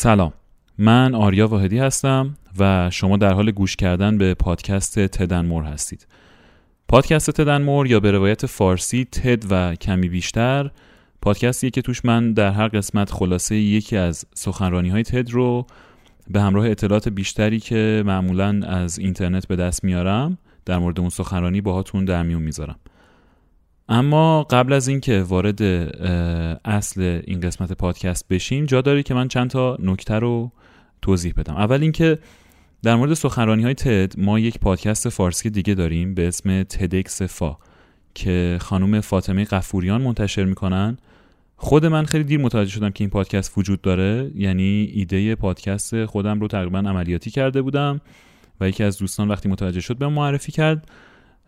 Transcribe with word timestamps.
سلام. 0.00 0.32
من 0.78 1.14
آریا 1.14 1.48
واحدی 1.48 1.78
هستم 1.78 2.36
و 2.58 2.90
شما 2.90 3.16
در 3.16 3.32
حال 3.32 3.50
گوش 3.50 3.76
کردن 3.76 4.18
به 4.18 4.34
پادکست 4.34 4.98
تدنمور 4.98 5.64
هستید. 5.64 6.06
پادکست 6.88 7.30
تدنمور 7.30 7.86
یا 7.86 8.00
به 8.00 8.10
روایت 8.10 8.46
فارسی 8.46 9.04
تد 9.04 9.44
و 9.50 9.74
کمی 9.74 10.08
بیشتر 10.08 10.70
پادکستیه 11.22 11.70
که 11.70 11.82
توش 11.82 12.04
من 12.04 12.32
در 12.32 12.50
هر 12.50 12.68
قسمت 12.68 13.10
خلاصه 13.10 13.56
یکی 13.56 13.96
از 13.96 14.24
سخنرانی 14.34 14.88
های 14.88 15.02
تد 15.02 15.30
رو 15.30 15.66
به 16.30 16.40
همراه 16.40 16.70
اطلاعات 16.70 17.08
بیشتری 17.08 17.60
که 17.60 18.02
معمولا 18.06 18.60
از 18.66 18.98
اینترنت 18.98 19.46
به 19.46 19.56
دست 19.56 19.84
میارم 19.84 20.38
در 20.64 20.78
مورد 20.78 21.00
اون 21.00 21.08
سخنرانی 21.08 21.60
باهاتون 21.60 22.04
در 22.04 22.22
میون 22.22 22.42
می‌ذارم. 22.42 22.76
اما 23.88 24.42
قبل 24.42 24.72
از 24.72 24.88
اینکه 24.88 25.22
وارد 25.22 25.62
اصل 26.64 27.20
این 27.24 27.40
قسمت 27.40 27.72
پادکست 27.72 28.28
بشیم 28.28 28.66
جا 28.66 28.80
داره 28.80 29.02
که 29.02 29.14
من 29.14 29.28
چند 29.28 29.50
تا 29.50 29.76
نکته 29.80 30.14
رو 30.14 30.52
توضیح 31.02 31.34
بدم. 31.36 31.56
اول 31.56 31.82
اینکه 31.82 32.18
در 32.82 32.96
مورد 32.96 33.14
سخنرانی 33.14 33.62
های 33.62 33.74
تد 33.74 34.20
ما 34.20 34.38
یک 34.38 34.58
پادکست 34.58 35.08
فارسی 35.08 35.50
دیگه 35.50 35.74
داریم 35.74 36.14
به 36.14 36.28
اسم 36.28 36.62
تدکس 36.62 37.22
فا 37.22 37.56
که 38.14 38.58
خانم 38.60 39.00
فاطمه 39.00 39.44
قفوریان 39.44 40.02
منتشر 40.02 40.44
می‌کنن. 40.44 40.98
خود 41.56 41.86
من 41.86 42.04
خیلی 42.04 42.24
دیر 42.24 42.40
متوجه 42.40 42.70
شدم 42.70 42.90
که 42.90 43.04
این 43.04 43.10
پادکست 43.10 43.58
وجود 43.58 43.80
داره. 43.80 44.30
یعنی 44.34 44.90
ایده 44.94 45.34
پادکست 45.34 46.04
خودم 46.04 46.40
رو 46.40 46.48
تقریبا 46.48 46.78
عملیاتی 46.78 47.30
کرده 47.30 47.62
بودم 47.62 48.00
و 48.60 48.68
یکی 48.68 48.84
از 48.84 48.98
دوستان 48.98 49.28
وقتی 49.28 49.48
متوجه 49.48 49.80
شد 49.80 49.96
به 49.96 50.08
معرفی 50.08 50.52
کرد. 50.52 50.88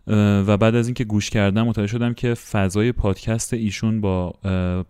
و 0.07 0.57
بعد 0.57 0.75
از 0.75 0.87
اینکه 0.87 1.03
گوش 1.03 1.29
کردم 1.29 1.67
متوجه 1.67 1.91
شدم 1.91 2.13
که 2.13 2.33
فضای 2.33 2.91
پادکست 2.91 3.53
ایشون 3.53 4.01
با 4.01 4.29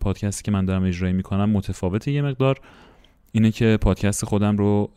پادکستی 0.00 0.42
که 0.42 0.50
من 0.50 0.64
دارم 0.64 0.84
اجرایی 0.84 1.14
می‌کنم 1.14 1.50
متفاوته 1.50 2.12
یه 2.12 2.22
مقدار. 2.22 2.60
اینه 3.32 3.50
که 3.50 3.78
پادکست 3.80 4.24
خودم 4.24 4.56
رو 4.56 4.90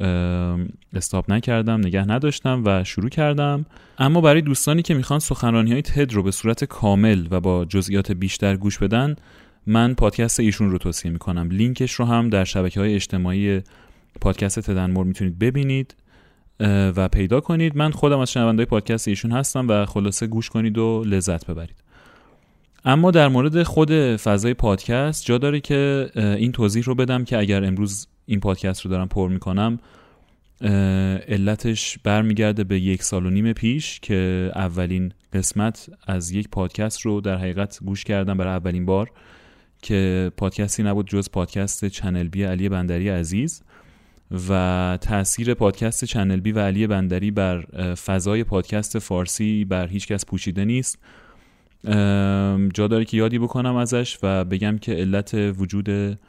استاپ 0.94 1.32
نکردم 1.32 1.80
نگه 1.80 2.06
نداشتم 2.06 2.62
و 2.66 2.84
شروع 2.84 3.10
کردم. 3.10 3.66
اما 3.98 4.22
برای 4.22 4.42
دوستانی 4.42 4.82
که 4.82 4.94
می‌خوان 4.94 5.20
سخنرانی 5.20 5.72
های 5.72 5.82
تد 5.82 6.14
رو 6.14 6.24
به 6.24 6.32
صورت 6.32 6.64
کامل 6.64 7.28
و 7.32 7.40
با 7.40 7.66
جزئیات 7.66 8.12
بیشتر 8.12 8.58
گوش 8.58 8.78
بدن 8.78 9.16
من 9.68 9.94
پادکست 9.94 10.40
ایشون 10.40 10.72
رو 10.72 10.78
توصیه 10.78 11.12
می‌کنم. 11.12 11.50
لینکش 11.52 11.94
رو 11.94 12.06
هم 12.06 12.30
در 12.30 12.44
شبکه 12.44 12.80
های 12.80 12.96
اجتماعی 12.96 13.62
پادکست 14.22 14.60
تدنمور 14.60 15.06
می‌تونید 15.06 15.40
ببینید. 15.40 15.96
و 16.60 17.08
پیدا 17.08 17.40
کنید. 17.40 17.78
من 17.78 17.92
خودم 17.92 18.20
از 18.20 18.32
شنونده 18.32 18.66
پادکست 18.66 19.08
ایشون 19.08 19.32
هستم 19.32 19.68
و 19.68 19.86
خلاصه 19.86 20.28
گوش 20.28 20.50
کنید 20.50 20.78
و 20.78 21.04
لذت 21.06 21.46
ببرید. 21.46 21.76
اما 22.86 23.12
در 23.12 23.28
مورد 23.28 23.64
خود 23.64 23.92
فضای 24.16 24.54
پادکست 24.54 25.26
جا 25.26 25.38
داره 25.38 25.60
که 25.60 26.10
این 26.16 26.52
توضیح 26.52 26.84
رو 26.84 26.96
بدم 26.96 27.24
که 27.24 27.38
اگر 27.38 27.64
امروز 27.64 28.08
این 28.26 28.40
پادکست 28.40 28.82
رو 28.82 28.92
دارم 28.92 29.08
پر 29.08 29.30
می‌کنم 29.30 29.80
علتش 31.28 31.98
برمیگرده 32.04 32.64
به 32.64 32.80
یک 32.80 33.04
سال 33.04 33.26
و 33.26 33.30
نیم 33.30 33.54
پیش 33.54 34.00
که 34.00 34.52
اولین 34.56 35.12
قسمت 35.34 35.90
از 36.08 36.32
یک 36.32 36.50
پادکست 36.50 37.02
رو 37.02 37.22
در 37.22 37.38
حقیقت 37.38 37.80
گوش 37.86 38.04
کردم 38.04 38.38
برای 38.38 38.54
اولین 38.54 38.86
بار 38.86 39.12
که 39.82 40.32
پادکستی 40.38 40.84
نبود 40.84 41.08
جز 41.08 41.30
پادکست 41.30 41.86
چنل 41.86 42.28
بی 42.28 42.44
علی 42.44 42.70
بندری 42.70 43.10
عزیز. 43.10 43.64
و 44.50 44.98
تاثیر 45.02 45.54
پادکست 45.54 46.06
چنل 46.06 46.40
بی 46.40 46.52
و 46.52 46.60
علی 46.60 46.88
بندری 46.88 47.32
بر 47.32 47.62
فضای 47.96 48.44
پادکست 48.44 49.00
فارسی 49.00 49.66
بر 49.66 49.88
هیچ 49.88 50.08
کس 50.08 50.26
پوشیده 50.26 50.66
نیست. 50.66 51.00
جا 52.74 52.88
داره 52.88 53.06
که 53.06 53.18
یادی 53.18 53.40
بکنم 53.40 53.76
ازش 53.76 54.18
و 54.24 54.46
بگم 54.46 54.78
که 54.78 54.94
علت 54.94 55.34
وجود 55.34 56.20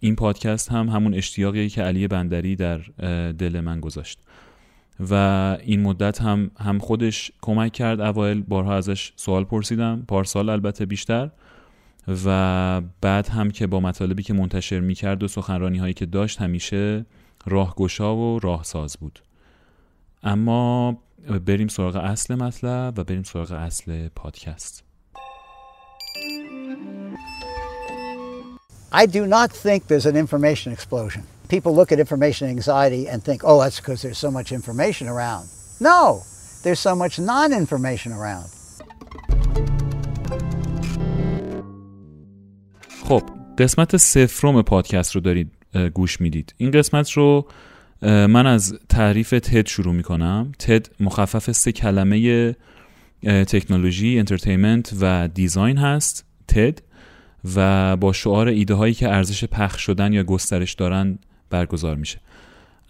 این 0.00 0.16
پادکست 0.16 0.72
هم 0.72 0.88
همون 0.88 1.14
اشتیاقی 1.14 1.68
که 1.68 1.82
علی 1.82 2.08
بندری 2.08 2.56
در 2.56 2.78
دل 3.32 3.60
من 3.60 3.80
گذاشت. 3.80 4.18
و 5.10 5.14
این 5.62 5.82
مدت 5.82 6.22
هم 6.22 6.50
هم 6.60 6.78
خودش 6.78 7.32
کمک 7.40 7.72
کرد. 7.72 8.00
اوایل 8.00 8.42
بارها 8.42 8.76
ازش 8.76 9.12
سوال 9.16 9.44
پرسیدم. 9.44 10.04
پارسال 10.08 10.48
البته 10.48 10.86
بیشتر. 10.86 11.30
و 12.24 12.80
بعد 13.00 13.28
هم 13.28 13.50
که 13.50 13.66
با 13.66 13.80
مطالبی 13.80 14.22
که 14.22 14.34
منتشر 14.34 14.80
می‌کرد 14.80 15.22
و 15.22 15.28
سخنرانی 15.28 15.78
هایی 15.78 15.94
که 15.94 16.06
داشت 16.06 16.40
همیشه 16.40 17.06
راهگشا 17.46 18.16
و 18.16 18.38
راهساز 18.38 18.96
بود 18.96 19.22
اما 20.22 20.96
بریم 21.46 21.68
سراغ 21.68 21.96
اصل 21.96 22.34
مطلب 22.34 22.94
و 22.96 23.04
بریم 23.04 23.22
سراغ 23.22 23.52
اصل 23.52 24.08
پادکست 24.08 24.84
I 28.90 29.04
do 29.04 29.26
not 29.26 29.52
think 29.52 29.86
there's 29.86 30.06
an 30.06 30.16
information 30.16 30.72
explosion. 30.72 31.22
People 31.48 31.74
look 31.74 31.92
at 31.92 31.98
information 32.00 32.48
anxiety 32.48 33.06
and 33.06 33.22
think, 33.22 33.42
oh, 33.44 33.60
that's 33.60 33.78
because 33.80 34.00
there's 34.02 34.16
so 34.26 34.30
much 34.30 34.50
information 34.50 35.08
around. 35.08 35.44
No, 35.78 36.22
there's 36.62 36.80
so 36.80 36.94
much 36.94 37.18
non 37.18 37.52
information 37.52 38.12
around. 38.12 38.48
خب 43.08 43.22
قسمت 43.58 43.96
صفرم 43.96 44.62
پادکست 44.62 45.14
رو 45.14 45.20
دارید 45.20 45.57
گوش 45.94 46.20
می‌دید. 46.20 46.54
این 46.56 46.70
قسمت 46.70 47.10
رو 47.10 47.48
من 48.02 48.46
از 48.46 48.78
تعریف 48.88 49.30
تد 49.30 49.68
شروع 49.68 49.94
می‌کنم. 49.94 50.52
تد 50.58 50.88
مخفف 51.00 51.52
سه 51.52 51.72
کلمه 51.72 52.56
technology 53.22 54.18
entertainment 54.18 54.92
و 55.00 55.28
design 55.34 55.76
هست. 55.76 56.24
تد 56.48 56.82
و 57.54 57.96
با 57.96 58.12
شعار 58.12 58.48
ایده 58.48 58.74
هایی 58.74 58.94
که 58.94 59.08
ارزش 59.08 59.44
پخش 59.44 59.82
شدن 59.82 60.12
یا 60.12 60.24
گسترش 60.24 60.74
دارن 60.74 61.18
برگزار 61.50 61.96
میشه. 61.96 62.18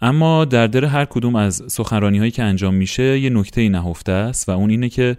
اما 0.01 0.45
در 0.45 0.67
در 0.67 0.85
هر 0.85 1.05
کدوم 1.05 1.35
از 1.35 1.63
سخنرانی 1.67 2.17
هایی 2.17 2.31
که 2.31 2.43
انجام 2.43 2.73
میشه 2.73 3.19
یه 3.19 3.29
نکته 3.29 3.69
نهفته 3.69 4.11
است 4.11 4.49
و 4.49 4.51
اون 4.51 4.69
اینه 4.69 4.89
که 4.89 5.17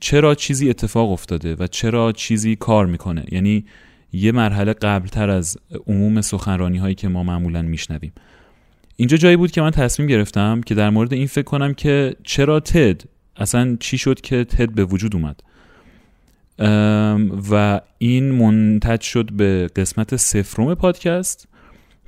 چرا 0.00 0.34
چیزی 0.34 0.70
اتفاق 0.70 1.10
افتاده 1.10 1.56
و 1.58 1.66
چرا 1.66 2.12
چیزی 2.12 2.56
کار 2.56 2.86
می‌کنه؟ 2.86 3.24
یعنی 3.32 3.64
یه 4.12 4.32
مرحله 4.32 4.72
قبلتر 4.72 5.30
از 5.30 5.58
عموم 5.86 6.20
سخنرانی 6.20 6.78
هایی 6.78 6.94
که 6.94 7.08
ما 7.08 7.22
معمولا 7.22 7.62
میشنویم. 7.62 8.12
اینجا 8.96 9.16
جایی 9.16 9.36
بود 9.36 9.50
که 9.50 9.60
من 9.60 9.70
تصمیم 9.70 10.08
گرفتم 10.08 10.60
که 10.60 10.74
در 10.74 10.90
مورد 10.90 11.12
این 11.12 11.26
فکر 11.26 11.44
کنم 11.44 11.74
که 11.74 12.16
چرا 12.24 12.60
تد؟ 12.60 13.02
اصلا 13.36 13.76
چی 13.80 13.98
شد 13.98 14.20
که 14.20 14.44
تد 14.44 14.70
به 14.70 14.84
وجود 14.84 15.16
اومد؟ 15.16 15.42
و 17.50 17.80
این 17.98 18.30
منتج 18.30 19.00
شد 19.00 19.32
به 19.32 19.70
قسمت 19.76 20.16
سفروم 20.16 20.74
پادکست 20.74 21.48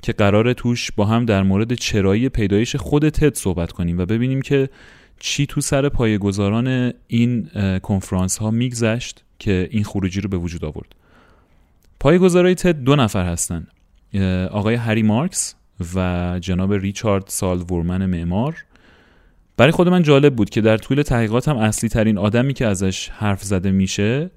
که 0.01 0.13
قرار 0.13 0.53
توش 0.53 0.91
با 0.91 1.05
هم 1.05 1.25
در 1.25 1.43
مورد 1.43 1.73
چرایی 1.73 2.29
پیدایش 2.29 2.75
خود 2.75 3.09
تد 3.09 3.35
صحبت 3.35 3.71
کنیم 3.71 3.97
و 3.97 4.05
ببینیم 4.05 4.41
که 4.41 4.69
چی 5.19 5.45
تو 5.45 5.61
سر 5.61 5.89
پایگزاران 5.89 6.93
این 7.07 7.49
کنفرانس 7.83 8.37
ها 8.37 8.51
میگذشت 8.51 9.23
که 9.39 9.67
این 9.71 9.83
خروجی 9.83 10.21
رو 10.21 10.29
به 10.29 10.37
وجود 10.37 10.65
آورد. 10.65 10.95
پایگزارای 11.99 12.55
تد 12.55 12.75
دو 12.83 12.95
نفر 12.95 13.25
هستن. 13.25 13.67
آقای 14.51 14.75
هری 14.75 15.03
مارکس 15.03 15.55
و 15.95 16.39
جناب 16.41 16.73
ریچارد 16.73 17.23
سال 17.27 17.59
ورمن 17.59 18.05
معمار. 18.05 18.55
برای 19.57 19.71
خود 19.71 19.89
من 19.89 20.03
جالب 20.03 20.35
بود 20.35 20.49
که 20.49 20.61
در 20.61 20.77
طول 20.77 21.01
تحقیقاتم 21.01 21.57
اصلی 21.57 21.89
ترین 21.89 22.17
آدمی 22.17 22.53
که 22.53 22.65
ازش 22.65 23.09
حرف 23.09 23.43
زده 23.43 23.71
میشه 23.71 24.31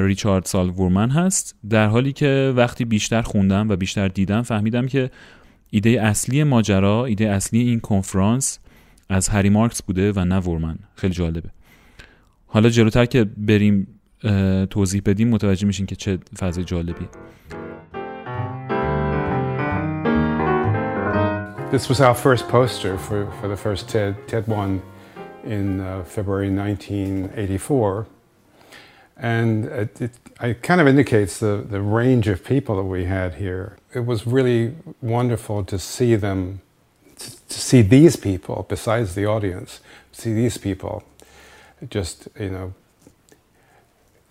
ریچارد 0.00 0.44
سال 0.44 0.68
ورمن 0.68 1.10
هست. 1.10 1.56
در 1.70 1.86
حالی 1.86 2.12
که 2.12 2.52
وقتی 2.56 2.84
بیشتر 2.84 3.22
خوندم 3.22 3.68
و 3.68 3.76
بیشتر 3.76 4.08
دیدم 4.08 4.42
فهمیدم 4.42 4.86
که 4.86 5.10
ایده 5.70 5.90
اصلی 5.90 6.44
ماجرا 6.44 7.04
ایده 7.04 7.28
اصلی 7.28 7.60
این 7.60 7.80
کنفرانس 7.80 8.58
از 9.08 9.28
هری 9.28 9.50
مارکس 9.50 9.82
بوده 9.82 10.12
و 10.12 10.24
نه 10.24 10.38
ورمن 10.38 10.78
خیلی 10.94 11.14
جالبه. 11.14 11.48
حالا 12.46 12.68
جلوتر 12.68 13.06
که 13.06 13.24
بریم 13.24 14.00
توضیح 14.69 15.01
بدیم 15.05 15.29
متوجه 15.29 15.67
میشین 15.67 15.85
که 15.85 15.95
چه 15.95 16.19
فضای 16.39 16.63
جالبی 16.63 17.07
This 21.71 21.87
was 21.87 22.01
our 22.01 22.15
first 22.15 22.47
poster 22.47 22.97
for, 22.97 23.31
for 23.39 23.47
the 23.47 23.55
first 23.55 23.87
TED, 23.89 24.27
TED 24.27 24.47
one 24.47 24.81
in 25.43 25.79
uh, 25.79 26.03
February 26.03 26.49
1984. 26.49 28.07
And 29.17 29.65
it, 29.65 30.01
it, 30.01 30.11
it, 30.41 30.63
kind 30.63 30.81
of 30.81 30.87
indicates 30.87 31.39
the, 31.39 31.63
the 31.69 31.79
range 31.79 32.27
of 32.27 32.43
people 32.43 32.75
that 32.77 32.85
we 32.85 33.05
had 33.05 33.35
here. 33.35 33.77
It 33.93 34.07
was 34.07 34.25
really 34.25 34.73
wonderful 34.99 35.63
to 35.65 35.77
see 35.77 36.15
them, 36.15 36.61
to, 37.17 37.47
to 37.47 37.59
see 37.59 37.83
these 37.83 38.15
people, 38.15 38.65
besides 38.67 39.13
the 39.13 39.27
audience, 39.27 39.79
see 40.11 40.33
these 40.33 40.57
people 40.57 41.03
just, 41.91 42.29
you 42.39 42.49
know, 42.49 42.73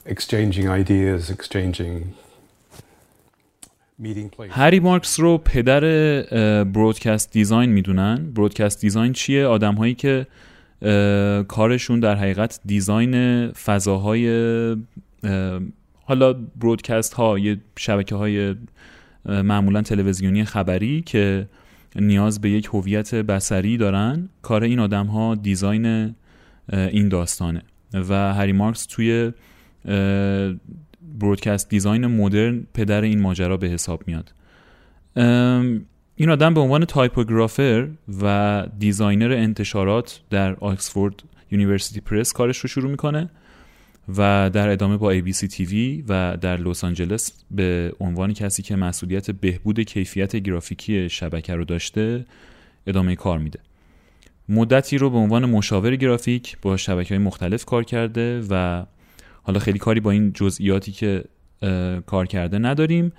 exchanging 0.05 0.67
ideas, 0.67 1.31
exchanging 1.31 2.03
هری 4.49 4.79
مارکس 4.79 5.19
رو 5.19 5.37
پدر 5.37 5.81
برودکست 6.63 7.31
دیزاین 7.31 7.69
می‌دونن. 7.69 8.31
برودکست 8.35 8.81
دیزاین 8.81 9.13
چیه؟ 9.13 9.45
آدم 9.45 9.75
هایی 9.75 9.93
که 9.93 10.27
کارشون 11.47 11.99
در 11.99 12.15
حقیقت 12.15 12.59
دیزاین 12.65 13.51
فضاهای 13.51 14.27
حالا 16.05 16.33
broadcast 16.33 17.13
ها 17.13 17.39
یه 17.39 17.57
شبکه 17.77 18.15
های 18.15 18.55
معمولا 19.25 19.81
تلویزیونی 19.81 20.45
خبری 20.45 21.01
که 21.01 21.47
نیاز 21.95 22.41
به 22.41 22.49
یک 22.49 22.69
هویت 22.73 23.15
بصری 23.15 23.77
دارن. 23.77 24.29
کار 24.41 24.63
این 24.63 24.79
آدم 24.79 25.05
ها 25.05 25.35
design 25.35 26.15
این 26.73 27.09
داستانه. 27.09 27.61
و 27.93 28.33
هری 28.33 28.51
مارکس 28.51 28.85
توی 28.85 29.31
broadcast 31.19 31.69
design 31.69 32.07
مدرن 32.07 32.67
پدر 32.73 33.01
این 33.01 33.21
ماجرا 33.21 33.57
به 33.57 33.67
حساب 33.67 34.03
میاد. 34.07 34.33
این 36.15 36.29
آدم 36.29 36.53
به 36.53 36.59
عنوان 36.59 36.85
typographer 36.85 37.87
و 38.21 38.65
designer 38.79 39.31
انتشارات 39.31 40.19
در 40.29 40.55
آکسفورد 40.55 41.23
University 41.51 42.01
Press 42.01 42.33
کارش 42.33 42.57
رو 42.57 42.69
شروع 42.69 42.91
می‌کنه 42.91 43.29
و 44.17 44.49
در 44.53 44.69
ادامه 44.69 44.97
با 44.97 45.15
ABC 45.19 45.49
TV 45.49 45.73
و 46.07 46.37
در 46.37 46.57
لس 46.57 46.83
آنجلس 46.83 47.43
به 47.51 47.93
عنوان 47.99 48.33
کسی 48.33 48.63
که 48.63 48.75
مسئولیت 48.75 49.31
بهبود 49.31 49.79
کیفیت 49.79 50.35
گرافیکی 50.35 51.09
شبکه 51.09 51.55
رو 51.55 51.65
داشته 51.65 52.25
ادامه 52.87 53.15
کار 53.15 53.39
میده. 53.39 53.59
مدتی 54.49 54.97
رو 54.97 55.09
به 55.09 55.17
عنوان 55.17 55.45
مشاور 55.45 55.95
گرافیک 55.95 56.57
با 56.61 56.77
شبکه 56.77 57.15
های 57.15 57.23
مختلف 57.23 57.65
کار 57.65 57.83
کرده 57.83 58.41
و 58.49 58.85
حالا 59.43 59.59
خیلی 59.59 59.79
کاری 59.79 59.99
با 59.99 60.11
این 60.11 60.33
جزئیاتی 60.33 60.91
که 60.91 61.23
کار 62.05 62.25
کرده 62.25 62.57
نداریم 62.57 63.11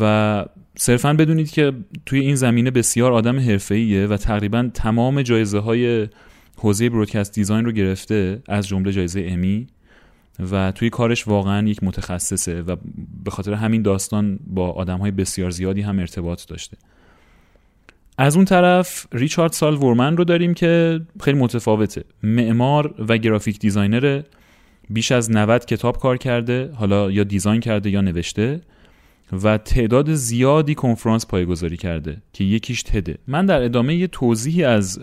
و 0.00 0.44
صرفا 0.76 1.12
بدونید 1.12 1.50
که 1.50 1.72
توی 2.06 2.20
این 2.20 2.34
زمینه 2.34 2.70
بسیار 2.70 3.12
آدم 3.12 3.38
حرفه‌ایه 3.38 4.06
و 4.06 4.16
تقریبا 4.16 4.70
تمام 4.74 5.22
جایزه 5.22 5.58
های 5.58 6.08
حوزه 6.56 6.90
broadcast 6.90 7.34
design 7.34 7.64
رو 7.64 7.72
گرفته 7.72 8.42
از 8.48 8.68
جمله 8.68 8.92
جایزه 8.92 9.26
امی 9.28 9.66
و 10.52 10.72
توی 10.72 10.90
کارش 10.90 11.28
واقعا 11.28 11.68
یک 11.68 11.84
متخصصه 11.84 12.62
و 12.62 12.76
به 13.24 13.30
خاطر 13.30 13.54
همین 13.54 13.82
داستان 13.82 14.38
با 14.46 14.70
آدم 14.70 14.98
های 14.98 15.10
بسیار 15.10 15.50
زیادی 15.50 15.80
هم 15.80 15.98
ارتباط 15.98 16.46
داشته. 16.46 16.76
از 18.18 18.36
اون 18.36 18.44
طرف 18.44 19.06
ریچارد 19.12 19.52
سال 19.52 19.74
ورمن 19.74 20.16
رو 20.16 20.24
داریم 20.24 20.54
که 20.54 21.00
خیلی 21.20 21.38
متفاوته. 21.38 22.04
معمار 22.22 22.94
و 23.08 23.18
graphic 23.18 23.58
designer 23.58 24.22
بیش 24.90 25.12
از 25.12 25.30
90 25.30 25.64
کتاب 25.64 25.98
کار 25.98 26.16
کرده 26.16 26.70
حالا 26.74 27.10
یا 27.10 27.24
design 27.24 27.60
کرده 27.60 27.90
یا 27.90 28.00
نوشته 28.00 28.60
و 29.32 29.58
تعداد 29.58 30.14
زیادی 30.14 30.74
کنفرانس 30.74 31.26
پایه 31.26 31.45
گذاری 31.45 31.76
کرده 31.76 32.22
که 32.32 32.44
یکیش 32.44 32.82
تده 32.82 33.18
من 33.26 33.46
در 33.46 33.62
ادامه 33.62 33.94
یه 33.94 34.06
توضیحی 34.06 34.64
از 34.64 35.00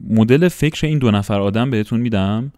مدل 0.00 0.48
فکر 0.48 0.86
این 0.86 0.98
دو 0.98 1.10
نفر 1.10 1.40
آدم 1.40 1.70
بهتون 1.70 2.00
میدم 2.00 2.52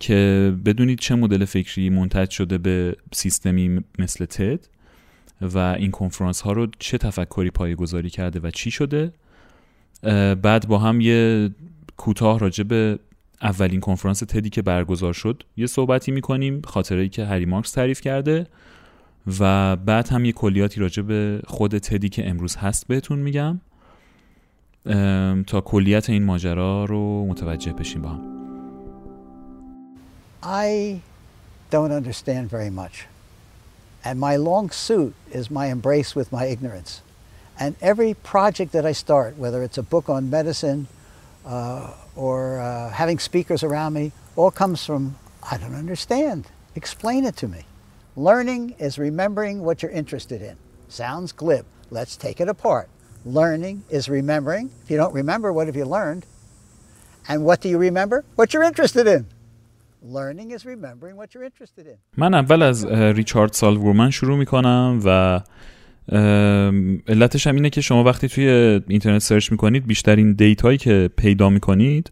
که 0.00 0.52
بدونید 0.64 0.98
چه 0.98 1.14
مدل 1.14 1.44
فکری 1.44 1.90
منتج 1.90 2.30
شده 2.30 2.58
به 2.58 2.96
سیستمی 3.12 3.80
مثل 3.98 4.24
تد 4.24 4.66
و 5.40 5.58
این 5.58 5.90
کنفرانس 5.90 6.40
ها 6.40 6.52
رو 6.52 6.66
چه 6.78 6.98
تفکری 6.98 7.50
پایگذاری 7.50 8.10
کرده 8.10 8.40
و 8.40 8.50
چی 8.50 8.70
شده. 8.70 9.12
بعد 10.42 10.68
با 10.68 10.78
هم 10.78 11.00
یه 11.00 11.50
کوتاه 11.96 12.38
راجع 12.38 12.64
به 12.64 12.98
اولین 13.42 13.80
کنفرانس 13.80 14.18
تدی 14.18 14.50
که 14.50 14.62
برگزار 14.62 15.12
شد 15.12 15.42
یه 15.56 15.66
صحبتی 15.66 16.12
می‌کنیم 16.12 16.62
خاطره 16.64 17.02
ای 17.02 17.08
که 17.08 17.24
هری 17.24 17.44
مارکس 17.44 17.72
تعریف 17.72 18.00
کرده 18.00 18.46
و 19.40 19.76
بعد 19.76 20.08
هم 20.08 20.24
یه 20.24 20.32
کلیاتی 20.32 20.80
راجع 20.80 21.02
به 21.02 21.40
خود 21.46 21.78
تدی 21.78 22.08
که 22.08 22.28
امروز 22.28 22.56
هست 22.56 22.86
بهتون 22.86 23.18
میگم 23.18 23.60
تا 25.46 25.60
کلیت 25.60 26.10
این 26.10 26.24
ماجرا 26.24 26.84
رو 26.84 27.26
متوجه 27.26 27.72
بشیم 27.72 28.02
با 28.02 28.08
هم 28.08 28.40
I 30.42 31.00
don't 31.70 31.92
understand 31.92 32.48
very 32.48 32.70
much. 32.70 33.06
And 34.02 34.18
my 34.18 34.36
long 34.36 34.70
suit 34.70 35.14
is 35.30 35.50
my 35.50 35.66
embrace 35.66 36.16
with 36.16 36.32
my 36.32 36.46
ignorance. 36.46 37.02
And 37.58 37.76
every 37.82 38.14
project 38.14 38.72
that 38.72 38.86
I 38.86 38.92
start, 38.92 39.36
whether 39.36 39.62
it's 39.62 39.76
a 39.76 39.82
book 39.82 40.08
on 40.08 40.30
medicine 40.30 40.88
uh, 41.44 41.92
or 42.15 42.59
uh, 42.59 42.89
having 42.89 43.19
speakers 43.19 43.63
around 43.63 43.93
me, 43.93 44.11
all 44.35 44.51
comes 44.51 44.85
from 44.85 45.15
I 45.51 45.57
don't 45.57 45.75
understand. 45.75 46.47
Explain 46.75 47.23
it 47.25 47.35
to 47.37 47.47
me. 47.47 47.63
Learning 48.15 48.75
is 48.79 48.97
remembering 48.97 49.61
what 49.61 49.81
you're 49.81 49.91
interested 49.91 50.41
in. 50.41 50.57
Sounds 50.87 51.31
glib. 51.31 51.65
Let's 51.91 52.15
take 52.17 52.39
it 52.39 52.49
apart. 52.49 52.89
Learning 53.25 53.83
is 53.89 54.09
remembering. 54.09 54.69
If 54.83 54.89
you 54.91 54.97
don't 54.97 55.13
remember, 55.13 55.51
what 55.53 55.67
have 55.67 55.75
you 55.75 55.85
learned? 55.85 56.25
And 57.27 57.43
what 57.43 57.61
do 57.61 57.69
you 57.69 57.77
remember? 57.77 58.23
What 58.35 58.53
you're 58.53 58.63
interested 58.63 59.07
in. 59.07 59.25
Learning 60.01 60.51
is 60.51 60.65
remembering 60.65 61.15
what 61.15 61.33
you're 61.33 61.43
interested 61.43 61.87
in. 61.87 61.97
من 62.17 62.33
اول 62.33 62.61
از 62.61 62.85
ریچارد 62.85 63.53
سالورمن 63.53 64.09
شروع 64.09 64.37
میکنم 64.37 65.01
و 65.05 65.39
علتش 67.08 67.46
هم 67.46 67.54
اینه 67.54 67.70
که 67.70 67.80
شما 67.80 68.04
وقتی 68.04 68.28
توی 68.28 68.48
اینترنت 68.88 69.22
سرچ 69.22 69.52
می‌کنید 69.52 69.86
بیشترین 69.86 70.32
دیتایی 70.32 70.78
که 70.78 71.10
پیدا 71.16 71.50
می‌کنید 71.50 72.10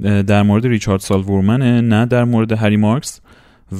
در 0.00 0.42
مورد 0.42 0.66
ریچارد 0.66 1.00
سالورمنه 1.00 1.80
نه 1.80 2.06
در 2.06 2.24
مورد 2.24 2.52
هری 2.52 2.76
مارکس. 2.76 3.20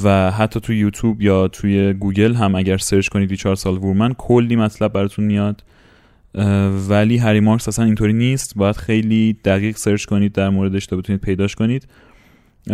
و 0.04 0.30
حتی 0.30 0.60
توی 0.60 0.78
یوتیوب 0.78 1.22
یا 1.22 1.48
توی 1.48 1.92
گوگل 1.92 2.34
هم 2.34 2.54
اگر 2.54 2.76
search 2.76 3.08
کنید 3.08 3.30
ریچارد 3.30 3.56
سال 3.56 3.76
وورمن 3.76 4.14
کلی 4.14 4.56
مطلب 4.56 4.92
براتون 4.92 5.24
میاد. 5.24 5.64
ولی 6.88 7.16
هری 7.16 7.40
مارکس 7.40 7.68
اصلا 7.68 7.84
اینطوری 7.84 8.12
نیست. 8.12 8.52
باید 8.56 8.76
خیلی 8.76 9.36
دقیق 9.44 9.76
search 9.76 10.04
کنید 10.04 10.32
در 10.32 10.48
موردش 10.48 10.86
تا 10.86 10.96
بتونید 10.96 11.20
پیداش 11.22 11.54
کنید. 11.54 11.88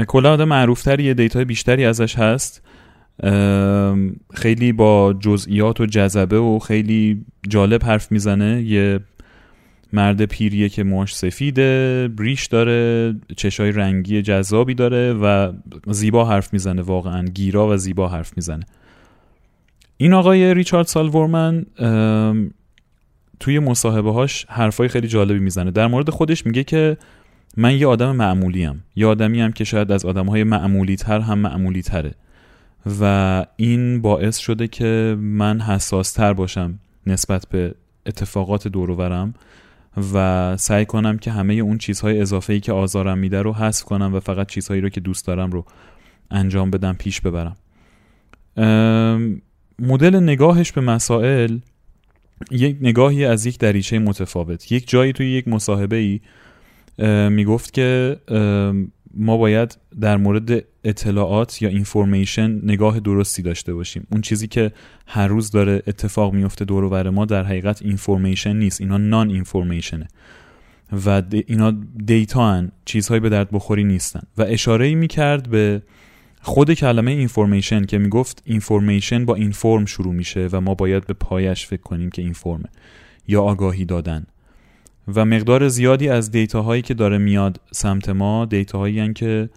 کلا 0.06 0.32
آدم 0.32 0.48
معروفتریه 0.48 1.04
data 1.04 1.14
ی 1.14 1.44
بیشتری 1.44 1.84
ازش 1.84 2.18
هست. 2.18 2.62
خیلی 4.34 4.72
با 4.72 5.12
جزئیات 5.20 5.80
و 5.80 5.86
جذبه 5.86 6.38
و 6.38 6.58
خیلی 6.58 7.24
جالب 7.48 7.84
حرف 7.84 8.12
می‌زنه. 8.12 8.62
یه 8.62 9.00
مرد 9.92 10.24
پیریه 10.24 10.68
که 10.68 10.84
موش 10.84 11.16
سفیده 11.16 12.08
و 12.16 12.22
ریش 12.22 12.46
داره 12.46 13.14
چشای 13.36 13.72
رنگی 13.72 14.22
جذابی 14.22 14.74
داره 14.74 15.12
و 15.12 15.52
زیبا 15.86 16.24
حرف 16.24 16.52
می‌زنه 16.52 16.82
واقعا 16.82 17.22
گیرا 17.26 17.68
و 17.68 17.76
زیبا 17.76 18.08
حرف 18.08 18.32
می‌زنه. 18.36 18.66
این 19.96 20.12
آقای 20.12 20.54
ریچارد 20.54 20.86
سالورمن 20.86 21.66
توی 23.40 23.58
مصاحبه 23.58 24.12
هاش 24.12 24.46
حرفای 24.48 24.88
خیلی 24.88 25.08
جالبی 25.08 25.38
می‌زنه. 25.38 25.70
در 25.70 25.86
مورد 25.86 26.10
خودش 26.10 26.46
میگه 26.46 26.64
که 26.64 26.96
من 27.56 27.76
یه 27.76 27.86
آدم 27.86 28.16
معمولی 28.16 28.64
هم. 28.64 28.80
یه 28.96 29.06
آدمی 29.06 29.40
هم 29.40 29.52
که 29.52 29.64
شاید 29.64 29.92
از 29.92 30.04
آدم 30.04 30.26
های 30.26 30.44
معمولی 30.44 30.96
تر 30.96 31.20
هم 31.20 31.38
معمولی 31.38 31.82
تره 31.82 32.14
و 33.00 33.46
این 33.56 34.02
باعث 34.02 34.36
شده 34.36 34.68
که 34.68 35.16
من 35.20 35.60
حساس 35.60 36.12
تر 36.12 36.32
باشم 36.32 36.78
نسبت 37.06 37.46
به 37.48 37.74
اتفاقات 38.06 38.68
دور 38.68 38.90
و 40.14 40.56
سعی 40.56 40.84
کنم 40.84 41.18
که 41.18 41.30
همه 41.30 41.54
اون 41.54 41.78
چیزهای 41.78 42.20
اضافه 42.20 42.52
ای 42.52 42.60
که 42.60 42.72
آزارم 42.72 43.18
میده 43.18 43.42
رو 43.42 43.52
حذف 43.52 43.84
کنم 43.84 44.14
و 44.14 44.20
فقط 44.20 44.48
چیزهایی 44.48 44.80
رو 44.80 44.88
که 44.88 45.00
دوست 45.00 45.26
دارم 45.26 45.50
رو 45.50 45.64
انجام 46.30 46.70
بدم 46.70 46.92
پیش 46.92 47.20
ببرم. 47.20 47.56
مدل 49.78 50.16
نگاهش 50.16 50.72
به 50.72 50.80
مسائل 50.80 51.58
یک 52.50 52.76
نگاهی 52.80 53.24
از 53.24 53.46
یک 53.46 53.58
دریچه 53.58 53.98
متفاوت. 53.98 54.72
یک 54.72 54.88
جایی 54.88 55.12
توی 55.12 55.30
یک 55.30 55.48
مصاحبه 55.48 55.96
ای 55.96 56.20
می‌گفت 57.28 57.72
که 57.72 58.16
ما 59.14 59.36
باید 59.36 59.78
در 60.00 60.16
مورد 60.16 60.64
اطلاعات 60.88 61.62
یا 61.62 61.68
اینفورمیشن 61.68 62.60
نگاه 62.62 63.00
درستی 63.00 63.42
داشته 63.42 63.74
باشیم. 63.74 64.06
اون 64.12 64.20
چیزی 64.20 64.48
که 64.48 64.72
هر 65.06 65.28
روز 65.28 65.50
داره 65.50 65.82
اتفاق 65.86 66.32
میفته 66.32 66.64
دور 66.64 66.84
و 66.84 67.10
ما 67.10 67.24
در 67.24 67.44
حقیقت 67.44 67.82
اینفورمیشن 67.82 68.56
نیست. 68.56 68.80
اینا 68.80 68.96
نان 68.96 69.30
اینفورمیشنه 69.30 70.08
و 71.06 71.22
اینا 71.46 71.74
data 72.06 72.52
هن 72.52 72.72
چیزهایی 72.84 73.20
به 73.20 73.28
درد 73.28 73.50
بخوری 73.50 73.84
نیستن. 73.84 74.22
و 74.38 74.42
اشاره 74.42 74.86
ای 74.86 74.94
می‌کرد 74.94 75.48
به 75.48 75.82
خود 76.42 76.72
کلمه 76.72 77.10
information 77.10 77.84
که 77.84 77.98
می‌گفت 77.98 78.42
information 78.44 79.24
با 79.24 79.34
inform 79.34 79.84
شروع 79.84 80.14
میشه 80.14 80.48
و 80.52 80.60
ما 80.60 80.74
باید 80.74 81.06
به 81.06 81.14
پایه‌ش 81.14 81.66
فکر 81.66 81.82
کنیم 81.82 82.10
که 82.10 82.22
inform 82.22 82.62
ه 82.62 82.68
یا 83.28 83.42
آگاهی 83.42 83.84
دادن. 83.84 84.26
و 85.14 85.24
مقدار 85.24 85.68
زیادی 85.68 86.08
از 86.08 86.30
data 86.30 86.60
هایی 86.60 86.82
که 86.82 86.94
داره 86.94 87.18
میاد 87.18 87.60
سمت 87.72 88.08
ما 88.08 88.44
data 88.44 88.83
هایی 88.83 89.12
که 89.12 89.48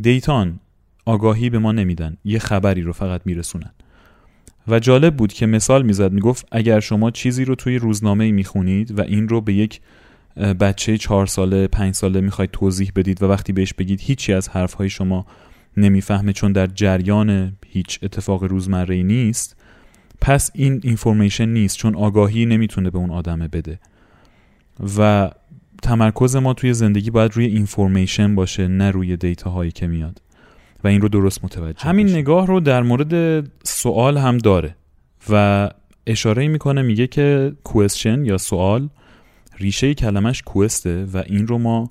data 0.00 0.48
ن 0.48 0.60
آگاهی 1.04 1.50
به 1.50 1.58
ما 1.58 1.72
نمیدن. 1.72 2.16
یه 2.24 2.38
خبری 2.38 2.82
رو 2.82 2.92
فقط 2.92 3.20
میرسونن. 3.24 3.70
و 4.68 4.78
جالب 4.78 5.16
بود 5.16 5.32
که 5.32 5.46
مثال 5.46 5.82
می‌زد 5.82 6.12
می‌گفت 6.12 6.46
اگر 6.52 6.80
شما 6.80 7.10
چیزی 7.10 7.44
رو 7.44 7.54
توی 7.54 7.78
روزنامه 7.78 8.32
می‌خونید 8.32 8.98
و 8.98 9.02
این 9.02 9.28
رو 9.28 9.40
به 9.40 9.54
یک 9.54 9.80
بچه 10.36 10.98
چهار 10.98 11.26
ساله 11.26 11.66
پنج 11.66 11.94
ساله 11.94 12.20
می‌خواید 12.20 12.50
توضیح 12.50 12.92
بدید 12.96 13.22
و 13.22 13.26
وقتی 13.26 13.52
بهش 13.52 13.72
بگید 13.72 14.00
هیچی 14.00 14.32
از 14.32 14.48
حرفهای 14.48 14.90
شما 14.90 15.26
نمی‌فهمه 15.76 16.32
چون 16.32 16.52
در 16.52 16.66
جریان 16.66 17.56
هیچ 17.66 17.98
اتفاق 18.02 18.44
روزمره 18.44 19.02
نیست 19.02 19.56
پس 20.20 20.50
این 20.54 20.80
اینفورمیشن 20.84 21.48
نیست 21.48 21.76
چون 21.76 21.94
آگاهی 21.94 22.46
نمی‌تونه 22.46 22.90
به 22.90 22.98
اون 22.98 23.10
آدمه 23.10 23.48
بده. 23.48 23.78
و 24.98 25.30
تمرکز 25.82 26.36
ما 26.36 26.54
توی 26.54 26.72
زندگی 26.74 27.10
باید 27.10 27.32
روی 27.34 27.46
اینفورمیشن 27.46 28.34
باشه 28.34 28.68
نه 28.68 28.90
روی 28.90 29.16
دیتا 29.16 29.50
هایی 29.50 29.70
که 29.70 29.86
میاد. 29.86 30.20
و 30.84 30.88
این 30.88 31.00
رو 31.00 31.08
درست 31.08 31.44
متوجه 31.44 31.80
همین 31.80 32.08
نگاه 32.08 32.46
رو 32.46 32.60
در 32.60 32.82
مورد 32.82 33.44
سوال 33.62 34.18
هم 34.18 34.38
داره 34.38 34.76
و 35.30 35.70
اشاره 36.06 36.48
می‌کنه 36.48 36.82
میگه 36.82 37.06
که 37.06 37.52
کوشن 37.64 38.24
یا 38.24 38.38
سوال 38.38 38.88
ریشه 39.58 39.94
کلمش 39.94 40.42
کوسته 40.42 41.04
و 41.04 41.22
این 41.26 41.46
رو 41.46 41.58
ما 41.58 41.90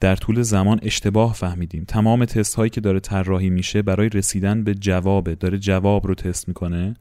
در 0.00 0.16
طول 0.16 0.42
زمان 0.42 0.80
اشتباه 0.82 1.34
فهمیدیم. 1.34 1.84
تمام 1.88 2.24
تست 2.24 2.54
هایی 2.54 2.70
که 2.70 2.80
داره 2.80 3.00
طراحی 3.00 3.50
میشه 3.50 3.82
برای 3.82 4.08
رسیدن 4.08 4.64
به 4.64 4.74
جوابه 4.74 5.34
داره 5.34 5.58
جواب 5.58 6.06
رو 6.06 6.14
تست 6.14 6.48
می‌کنه 6.48 6.96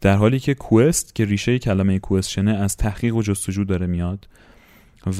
در 0.00 0.16
حالی 0.16 0.40
که 0.40 0.54
کوست 0.54 1.14
که 1.14 1.24
ریشه 1.24 1.58
کلمه 1.58 1.98
کوستشنه 1.98 2.50
از 2.50 2.76
تحقیق 2.76 3.16
و 3.16 3.22
جستجو 3.22 3.64
داره 3.64 3.86
میاد 3.86 4.28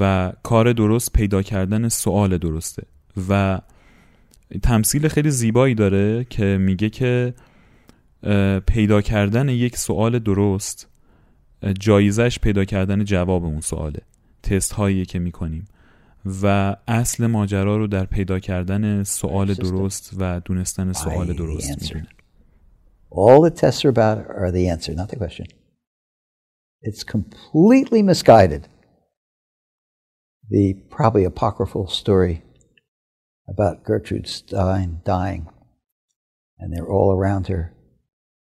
و 0.01 0.33
کار 0.43 0.73
درست 0.73 1.13
پیدا 1.13 1.43
کردن 1.43 1.89
سوال 1.89 2.39
درسته 2.39 2.83
و 3.29 3.61
تمثیل 4.63 5.09
خیلی 5.09 5.31
زیبایی 5.31 5.75
داره 5.75 6.25
که 6.25 6.45
میگه 6.45 6.91
که 6.91 7.35
پیدا 8.67 9.01
کردن 9.03 9.49
یک 9.49 9.77
سوال 9.77 10.19
درست 10.19 10.89
جایزش 11.81 12.39
پیدا 12.39 12.65
کردن 12.65 13.05
جواب 13.05 13.45
اون 13.45 13.61
سواله 13.61 14.01
تست 14.43 14.73
هایی 14.73 15.05
که 15.05 15.19
می‌کنیم 15.19 15.65
و 16.43 16.77
اصل 16.89 17.27
ماجرا 17.27 17.77
رو 17.77 17.87
در 17.87 18.05
پیدا 18.05 18.39
کردن 18.39 19.03
سوال 19.03 19.55
درست 19.55 20.11
و 20.19 20.41
دونستن 20.45 20.93
سوال 20.93 21.33
درست 21.33 21.83
می‌دونه 21.83 22.09
All 23.13 23.41
the 23.43 23.51
tests 23.51 23.85
are 23.85 23.89
about 23.89 24.19
are 24.43 24.53
the 24.53 24.69
answer, 24.69 24.95
not 24.95 25.09
the 25.09 25.17
question. 25.17 25.47
It's 26.83 27.03
completely 27.03 28.03
misguided. 28.03 28.63
The 30.49 30.75
probably 30.97 31.25
apocryphal 31.25 31.89
story 31.89 32.43
about 33.51 33.85
Gertrude 33.85 34.29
Stein 34.29 35.01
dying, 35.05 35.49
and 36.59 36.73
they're 36.73 36.89
all 36.89 37.13
around 37.13 37.49
her, 37.49 37.75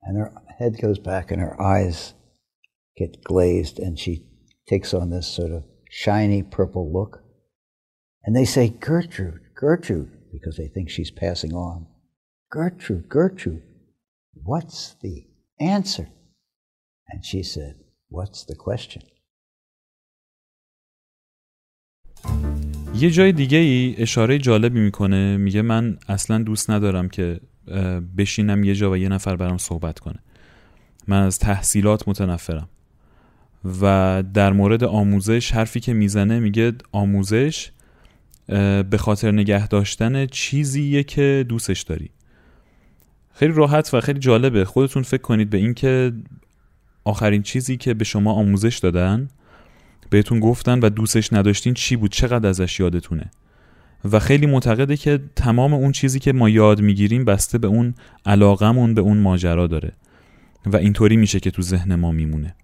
and 0.02 0.16
her 0.16 0.32
head 0.58 0.80
goes 0.80 0.98
back 0.98 1.30
and 1.30 1.40
her 1.40 1.60
eyes 1.60 2.14
get 2.96 3.24
glazed, 3.24 3.78
and 3.78 3.98
she 3.98 4.24
takes 4.68 4.94
on 4.94 5.10
this 5.10 5.26
sort 5.26 5.50
of 5.50 5.64
shiny 5.90 6.42
purple 6.42 6.92
look. 6.92 7.22
And 8.22 8.36
they 8.36 8.44
say, 8.44 8.68
Gertrude, 8.68 9.40
Gertrude, 9.54 10.12
because 10.32 10.56
they 10.56 10.68
think 10.68 10.90
she's 10.90 11.10
passing 11.10 11.52
on. 11.52 11.86
Gertrude, 12.50 13.08
Gertrude, 13.08 13.62
what's 14.34 14.94
the 15.02 15.26
answer? 15.58 16.08
And 17.08 17.24
she 17.24 17.42
said, 17.42 17.76
What's 18.08 18.44
the 18.44 18.56
question? 18.56 19.02
یه 23.00 23.10
جای 23.10 23.32
دیگه 23.32 23.58
ای 23.58 23.94
اشاره 23.98 24.38
جالبی 24.38 24.80
می‌کنه. 24.80 25.36
میگه 25.36 25.62
من 25.62 25.98
اصلا 26.08 26.38
دوست 26.38 26.70
ندارم 26.70 27.08
که 27.08 27.40
بشینم 28.16 28.64
یه 28.64 28.74
جا 28.74 28.90
و 28.90 28.96
یه 28.96 29.08
نفر 29.08 29.36
برام 29.36 29.58
صحبت 29.58 29.98
کنه. 29.98 30.18
من 31.08 31.22
از 31.22 31.38
تحصیلات 31.38 32.08
متنفرم. 32.08 32.68
و 33.80 34.22
در 34.34 34.52
مورد 34.52 34.84
آموزش 34.84 35.52
حرفی 35.52 35.80
که 35.80 35.92
می‌زنه 35.92 36.40
میگه 36.40 36.72
آموزش 36.92 37.70
به 38.90 38.96
خاطر 38.98 39.30
نگه 39.30 39.68
داشتن 39.68 40.26
چیزیه 40.26 41.02
که 41.02 41.44
دوستش 41.48 41.82
داری. 41.82 42.10
خیلی 43.34 43.52
راحت 43.52 43.94
و 43.94 44.00
خیلی 44.00 44.18
جالبه. 44.18 44.64
خودتون 44.64 45.02
فکر 45.02 45.22
کنید 45.22 45.50
به 45.50 45.58
اینکه 45.58 46.12
آخرین 47.04 47.42
چیزی 47.42 47.76
که 47.76 47.94
به 47.94 48.04
شما 48.04 48.32
آموزش 48.32 48.78
دادن 48.78 49.28
بهتون 50.10 50.40
گفتن 50.40 50.80
و 50.80 50.88
دوستش 50.88 51.32
نداشتین 51.32 51.74
چی 51.74 51.96
بود؟ 51.96 52.10
چقدر 52.10 52.48
ازش 52.48 52.80
یادتونه؟ 52.80 53.30
و 54.12 54.18
خیلی 54.18 54.46
معتقده 54.46 54.96
که 54.96 55.20
تمام 55.36 55.74
اون 55.74 55.92
چیزی 55.92 56.18
که 56.18 56.32
ما 56.32 56.48
یاد 56.48 56.80
می‌گیریم 56.80 57.24
بسته 57.24 57.58
به 57.58 57.66
اون 57.66 57.94
علاقمون 58.26 58.94
به 58.94 59.00
اون 59.00 59.18
ماجرا 59.18 59.66
داره. 59.66 59.92
و 60.66 60.76
اینطوری 60.76 61.16
میشه 61.16 61.40
که 61.40 61.50
تو 61.50 61.62
ذهن 61.62 61.94
ما 61.94 62.12
میمونه. 62.12 62.54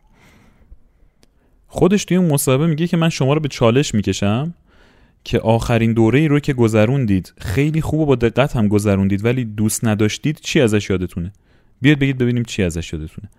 خودش 1.67 2.05
توی 2.05 2.17
اون 2.17 2.31
مصاحبه 2.31 2.67
میگه 2.67 2.87
که 2.87 2.97
من 2.97 3.09
شما 3.09 3.35
رو 3.35 3.41
به 3.41 3.49
چالش 3.49 3.95
می‌کشم 3.95 4.55
که 5.25 5.39
آخرین 5.39 5.93
دوره 5.93 6.19
ای 6.19 6.29
رو 6.29 6.41
که 6.41 6.53
گذروندید 6.53 7.33
خیلی 7.39 7.81
خوب 7.81 8.01
و 8.01 8.07
با 8.07 8.15
دقت 8.15 8.57
هم 8.57 8.69
گذروندید 8.69 9.25
ولی 9.25 9.45
دوست 9.45 9.85
نداشتید 9.85 10.41
چی 10.41 10.61
ازش 10.61 10.91
یادتونه؟ 10.91 11.33
بیاید 11.81 11.99
بگید 11.99 12.19
ببینیم 12.19 12.43
چی 12.43 12.63
ازش 12.63 12.93
یادتونه. 12.93 13.31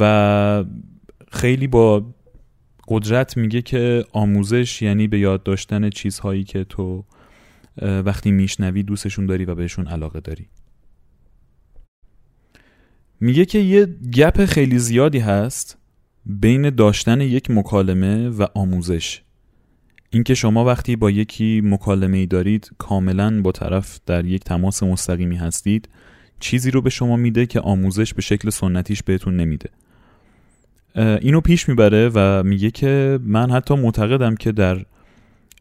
و 0.00 0.64
خیلی 1.32 1.66
با 1.66 2.04
قدرت 2.88 3.36
میگه 3.36 3.62
که 3.62 4.04
آموزش 4.12 4.82
یعنی 4.82 5.08
به 5.08 5.18
یاد 5.18 5.42
داشتن 5.42 5.90
چیزهایی 5.90 6.44
که 6.44 6.64
تو 6.64 7.04
وقتی 7.82 8.30
میشنوی 8.30 8.82
دوستشون 8.82 9.26
داری 9.26 9.44
و 9.44 9.54
بهشون 9.54 9.86
علاقه 9.86 10.20
داری. 10.20 10.48
میگه 13.20 13.44
که 13.44 13.58
یه 13.58 13.86
گپ 14.12 14.44
خیلی 14.44 14.78
زیادی 14.78 15.18
هست 15.18 15.78
بین 16.26 16.70
داشتن 16.70 17.20
یک 17.20 17.50
مکالمه 17.50 18.28
و 18.28 18.46
آموزش. 18.54 19.22
اینکه 20.10 20.34
شما 20.34 20.64
وقتی 20.64 20.96
با 20.96 21.10
یکی 21.10 21.60
مکالمه 21.64 22.18
ای 22.18 22.26
دارید 22.26 22.70
کاملا 22.78 23.42
با 23.42 23.52
طرف 23.52 24.00
در 24.06 24.24
یک 24.24 24.44
تماس 24.44 24.82
مستقیمی 24.82 25.36
هستید 25.36 25.88
چیزی 26.40 26.70
رو 26.70 26.82
به 26.82 26.90
شما 26.90 27.16
میده 27.16 27.46
که 27.46 27.60
آموزش 27.60 28.14
به 28.14 28.22
شکل 28.22 28.50
سنتیش 28.50 29.02
بهتون 29.02 29.36
نمیده. 29.36 29.70
اینو 30.96 31.40
پیش 31.40 31.68
می‌بره 31.68 32.10
و 32.14 32.42
میگه 32.42 32.70
که 32.70 33.18
من 33.22 33.50
حتی 33.50 33.74
معتقدم 33.74 34.34
که 34.34 34.52
در 34.52 34.84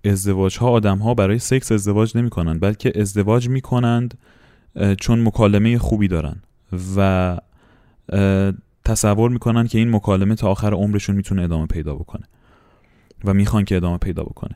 ازدواج 0.06 0.58
ها 0.58 0.70
آدم 0.70 0.98
ها 0.98 1.14
برای 1.14 1.40
سکس 1.40 1.72
ازدواج 1.72 2.18
نمی 2.18 2.30
کنند 2.30 2.60
بلکه 2.60 2.92
ازدواج 2.96 3.50
می 3.50 3.62
کنند 3.62 4.18
چون 5.00 5.24
مکالمه 5.24 5.78
خوبی 5.78 6.08
دارن 6.08 6.36
و 6.98 7.38
تصور 8.86 9.30
می‌کنن 9.30 9.68
که 9.68 9.78
این 9.78 9.96
مکالمه 9.96 10.36
تا 10.36 10.50
آخر 10.50 10.74
عمرشون 10.74 11.16
می‌تونه 11.16 11.42
ادامه 11.42 11.66
پیدا 11.66 11.96
بکنه 11.96 12.24
و 13.26 13.34
می‌خوان 13.34 13.66
که 13.66 13.76
ادامه 13.76 13.98
پیدا 13.98 14.24
بکنه. 14.24 14.56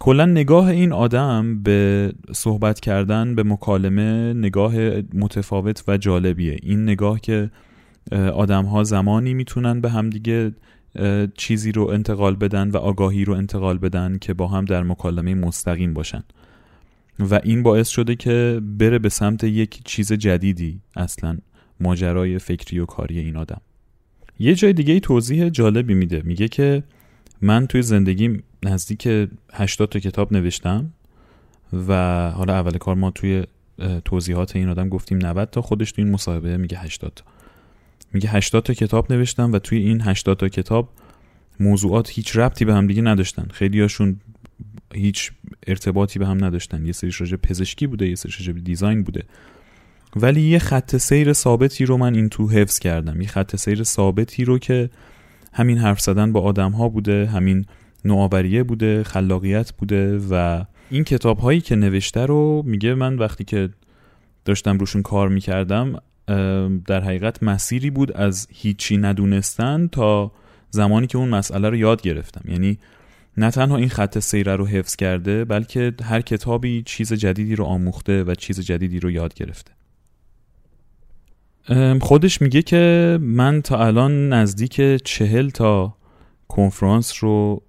کلا 0.00 0.26
نگاه 0.26 0.66
این 0.66 0.92
آدم 0.92 1.62
به 1.62 2.12
صحبت 2.32 2.80
کردن 2.80 3.34
به 3.34 3.42
مکالمه 3.42 4.32
نگاه 4.32 4.74
متفاوت 5.14 5.84
و 5.88 5.96
جالبیه. 5.96 6.56
این 6.62 6.82
نگاه 6.82 7.20
که 7.20 7.50
آدم 8.12 8.64
ها 8.64 8.84
زمانی 8.84 9.34
می‌تونن 9.34 9.80
به 9.80 9.90
همدیگه 9.90 10.52
چیزی 11.36 11.72
رو 11.72 11.88
انتقال 11.88 12.36
بدن 12.36 12.70
و 12.70 12.76
آگاهی 12.76 13.24
رو 13.24 13.34
انتقال 13.34 13.78
بدن 13.78 14.18
که 14.18 14.34
با 14.34 14.48
هم 14.48 14.64
در 14.64 14.82
مکالمه 14.82 15.34
مستقیم 15.34 15.94
باشن. 15.94 16.22
و 17.18 17.40
این 17.44 17.62
باعث 17.62 17.88
شده 17.88 18.16
که 18.16 18.60
بره 18.78 18.98
به 18.98 19.08
سمت 19.08 19.44
یک 19.44 19.80
چیز 19.84 20.12
جدیدی 20.12 20.80
اصلا 20.96 21.38
ماجرای 21.80 22.38
فکری 22.38 22.78
و 22.78 22.86
کاری 22.86 23.18
این 23.18 23.36
آدم. 23.36 23.60
یه 24.38 24.54
جای 24.54 24.72
دیگه 24.72 24.94
ای 24.94 25.00
توضیح 25.00 25.48
جالبی 25.48 25.94
میده. 25.94 26.22
میگه 26.24 26.48
که 26.48 26.82
من 27.40 27.66
توی 27.66 27.82
زندگیم 27.82 28.42
نزدیک 28.62 29.28
80 29.52 29.88
تا 29.88 29.98
کتاب 29.98 30.32
نوشتم 30.32 30.92
و 31.88 32.30
حالا 32.30 32.54
اول 32.54 32.78
کار 32.78 32.94
ما 32.94 33.10
توی 33.10 33.44
توضیحات 34.04 34.56
این 34.56 34.68
آدم 34.68 34.88
گفتیم 34.88 35.18
90 35.18 35.50
تا 35.50 35.62
خودش 35.62 35.92
توی 35.92 36.04
این 36.04 36.12
مصاحبه 36.12 36.56
میگه 36.56 36.78
80 36.78 37.12
تا. 37.16 37.24
میگه 38.16 38.30
80 38.30 38.62
تا 38.62 38.74
کتاب 38.74 39.12
نوشتم 39.12 39.52
و 39.52 39.58
توی 39.58 39.78
این 39.78 40.00
80 40.00 40.36
تا 40.36 40.48
کتاب 40.48 40.92
موضوعات 41.60 42.10
هیچ 42.10 42.36
ربطی 42.36 42.64
به 42.64 42.74
هم 42.74 42.86
دیگه 42.86 43.02
نداشتن. 43.02 43.48
خیلی 43.52 43.80
هاشون 43.80 44.20
هیچ 44.94 45.32
ارتباطی 45.66 46.18
به 46.18 46.26
هم 46.26 46.44
نداشتن. 46.44 46.86
یه 46.86 46.92
سریش 46.92 47.20
راجع 47.20 47.36
پزشکی 47.36 47.86
بوده 47.86 48.08
یه 48.08 48.14
سریش 48.14 48.40
راجع 48.40 48.52
دیزاین 48.52 49.02
بوده. 49.02 49.22
ولی 50.16 50.40
یه 50.42 50.58
خط 50.58 50.96
سیر 50.96 51.32
ثابتی 51.32 51.84
رو 51.84 51.96
من 51.96 52.14
این 52.14 52.28
تو 52.28 52.48
حفظ 52.48 52.78
کردم. 52.78 53.20
یه 53.20 53.28
خط 53.28 53.56
سیر 53.56 53.82
ثابتی 53.82 54.44
رو 54.44 54.58
که 54.58 54.90
همین 55.52 55.78
حرف 55.78 56.00
زدن 56.00 56.32
با 56.32 56.40
آدم 56.40 56.70
ها 56.72 56.88
بوده 56.88 57.26
همین 57.26 57.66
نوآوریه 58.04 58.62
بوده 58.62 59.02
خلاقیت 59.02 59.72
بوده 59.72 60.18
و 60.30 60.64
این 60.90 61.04
کتاب 61.04 61.38
هایی 61.38 61.60
که 61.60 61.76
نوشته 61.76 62.26
رو 62.26 62.62
میگه 62.66 62.94
من 62.94 63.16
وقتی 63.18 63.44
که 63.44 63.68
داشتم 64.44 64.78
روشون 64.78 65.02
کار 65.02 65.28
می‌کردم 65.28 65.96
در 66.86 67.04
حقیقت 67.04 67.42
مسیری 67.42 67.90
بود 67.90 68.12
از 68.12 68.48
هیچی 68.50 68.96
ندونستن 68.96 69.86
تا 69.86 70.32
زمانی 70.70 71.06
که 71.06 71.18
اون 71.18 71.28
مسئله 71.28 71.68
رو 71.68 71.76
یاد 71.76 72.02
گرفتم. 72.02 72.50
یعنی 72.50 72.78
نه 73.36 73.50
تنها 73.50 73.76
این 73.76 73.88
خط 73.88 74.18
سیره 74.18 74.56
رو 74.56 74.66
حفظ 74.66 74.96
کرده 74.96 75.44
بلکه 75.44 75.92
هر 76.02 76.20
کتابی 76.20 76.82
چیز 76.86 77.12
جدیدی 77.12 77.56
رو 77.56 77.64
آموخته 77.64 78.24
و 78.24 78.34
چیز 78.34 78.60
جدیدی 78.60 79.00
رو 79.00 79.10
یاد 79.10 79.34
گرفته. 79.34 79.72
خودش 82.00 82.42
میگه 82.42 82.62
که 82.62 83.18
من 83.20 83.62
تا 83.62 83.86
الان 83.86 84.32
نزدیک 84.32 85.02
چهل 85.04 85.48
تا 85.48 85.96
کنفرانس 86.48 87.24
رو 87.24 87.62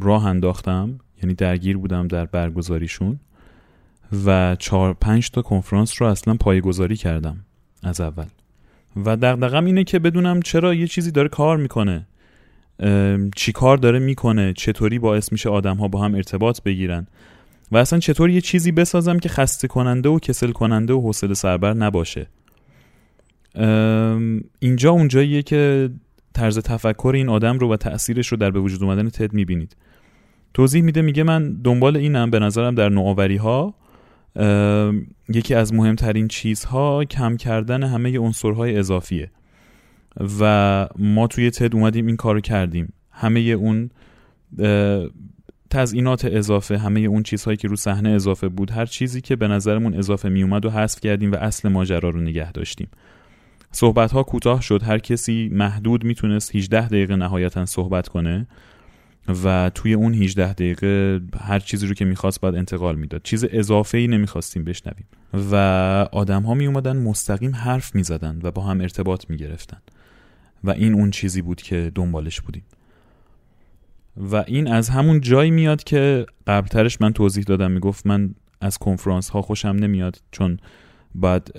راه 0.00 0.26
انداختم. 0.26 0.98
یعنی 1.22 1.34
درگیر 1.34 1.76
بودم 1.76 2.08
در 2.08 2.26
برگزاریشون 2.26 3.20
و 4.26 4.56
چهار 4.58 4.94
پنج 4.94 5.30
تا 5.30 5.42
کنفرانس 5.42 6.02
رو 6.02 6.08
اصلا 6.08 6.34
پایگذاری 6.34 6.96
کردم. 6.96 7.44
از 7.82 8.00
اول. 8.00 8.26
و 8.96 9.16
دقدقم 9.16 9.64
اینه 9.64 9.84
که 9.84 9.98
بدونم 9.98 10.42
چرا 10.42 10.74
یه 10.74 10.86
چیزی 10.86 11.10
داره 11.10 11.28
کار 11.28 11.56
می‌کنه. 11.56 12.06
چی 13.36 13.52
کار 13.52 13.76
داره 13.76 13.98
می‌کنه 13.98 14.52
چطوری 14.52 14.98
باعث 14.98 15.32
میشه 15.32 15.48
آدم 15.48 15.76
ها 15.76 15.88
با 15.88 16.04
هم 16.04 16.14
ارتباط 16.14 16.62
بگیرن. 16.62 17.06
و 17.72 17.76
اصلا 17.76 17.98
چطور 17.98 18.30
یه 18.30 18.40
چیزی 18.40 18.72
بسازم 18.72 19.18
که 19.18 19.28
خسته 19.28 19.68
کننده 19.68 20.08
و 20.08 20.18
کسل 20.18 20.52
کننده 20.52 20.94
و 20.94 21.00
حوصله 21.00 21.34
سربر 21.34 21.74
نباشه. 21.74 22.26
اینجا 24.58 24.90
اونجاییه 24.90 25.42
که 25.42 25.90
طرز 26.34 26.58
تفکر 26.58 27.12
این 27.14 27.28
آدم 27.28 27.58
رو 27.58 27.72
و 27.72 27.76
تأثیرش 27.76 28.28
رو 28.28 28.36
در 28.36 28.50
به 28.50 28.60
وجود 28.60 28.82
اومدن 28.82 29.08
تد 29.08 29.32
می‌بینید. 29.32 29.76
توضیح 30.54 30.82
میده 30.82 31.02
میگه 31.02 31.22
من 31.22 31.52
دنبال 31.52 31.96
اینم 31.96 32.30
به 32.30 32.38
نظرم 32.38 32.74
در 32.74 32.88
نوآوری 32.88 33.36
ها 33.36 33.74
یکی 35.28 35.54
از 35.54 35.74
مهمترین 35.74 36.28
چیزها 36.28 37.04
کم 37.04 37.36
کردن 37.36 37.82
همه 37.82 38.18
عنصرهای 38.18 38.78
اضافیه. 38.78 39.30
و 40.40 40.88
ما 40.98 41.26
توی 41.26 41.50
تد 41.50 41.74
اومدیم 41.74 42.06
این 42.06 42.16
کارو 42.16 42.40
کردیم. 42.40 42.92
همه 43.10 43.40
اون 43.40 43.90
تزئینات 45.70 46.24
اضافه 46.24 46.78
همه 46.78 47.00
اون 47.00 47.22
چیزهایی 47.22 47.56
که 47.56 47.68
رو 47.68 47.76
صحنه 47.76 48.08
اضافه 48.08 48.48
بود 48.48 48.70
هر 48.70 48.86
چیزی 48.86 49.20
که 49.20 49.36
به 49.36 49.48
نظرمون 49.48 49.94
اضافه 49.94 50.28
می 50.28 50.42
اومد 50.42 50.64
و 50.64 50.70
حذف 50.70 51.00
کردیم 51.00 51.32
و 51.32 51.36
اصل 51.36 51.68
ماجرا 51.68 52.10
رو 52.10 52.20
نگه 52.20 52.52
داشتیم. 52.52 52.88
صحبت 53.70 54.12
ها 54.12 54.22
کوتاه 54.22 54.60
شد. 54.60 54.82
هر 54.82 54.98
کسی 54.98 55.48
محدود 55.52 56.04
می‌تونست 56.04 56.56
18 56.56 56.86
دقیقه 56.88 57.16
نهایتا 57.16 57.66
صحبت 57.66 58.08
کنه. 58.08 58.46
و 59.44 59.70
توی 59.74 59.94
اون 59.94 60.14
18 60.14 60.52
دقیقه 60.52 61.20
هر 61.40 61.58
چیزی 61.58 61.86
رو 61.86 61.94
که 61.94 62.04
می‌خواست 62.04 62.40
باید 62.40 62.54
انتقال 62.54 62.96
می‌داد. 62.96 63.22
چیز 63.22 63.44
اضافه 63.50 63.98
ای 63.98 64.06
نمی‌خواستیم 64.06 64.64
بشنویم. 64.64 65.06
و 65.50 65.54
آدم 66.12 66.42
ها 66.42 66.54
می 66.54 66.66
اومدن 66.66 66.96
مستقیم 66.96 67.54
حرف 67.54 67.94
می‌زدن 67.94 68.40
و 68.42 68.50
با 68.50 68.62
هم 68.62 68.80
ارتباط 68.80 69.24
می‌گرفتن. 69.28 69.82
و 70.64 70.70
این 70.70 70.94
اون 70.94 71.10
چیزی 71.10 71.42
بود 71.42 71.62
که 71.62 71.92
دنبالش 71.94 72.40
بودیم. 72.40 72.64
و 74.16 74.36
این 74.36 74.68
از 74.68 74.88
همون 74.88 75.20
جایی 75.20 75.50
میاد 75.50 75.84
که 75.84 76.26
قبلترش 76.46 77.00
من 77.00 77.12
توضیح 77.12 77.44
دادم. 77.44 77.70
می‌گفت 77.70 78.06
من 78.06 78.34
از 78.60 78.78
کنفرانس 78.78 79.28
ها 79.30 79.42
خوشم 79.42 79.68
نمیاد 79.68 80.22
چون 80.30 80.58
باید 81.14 81.52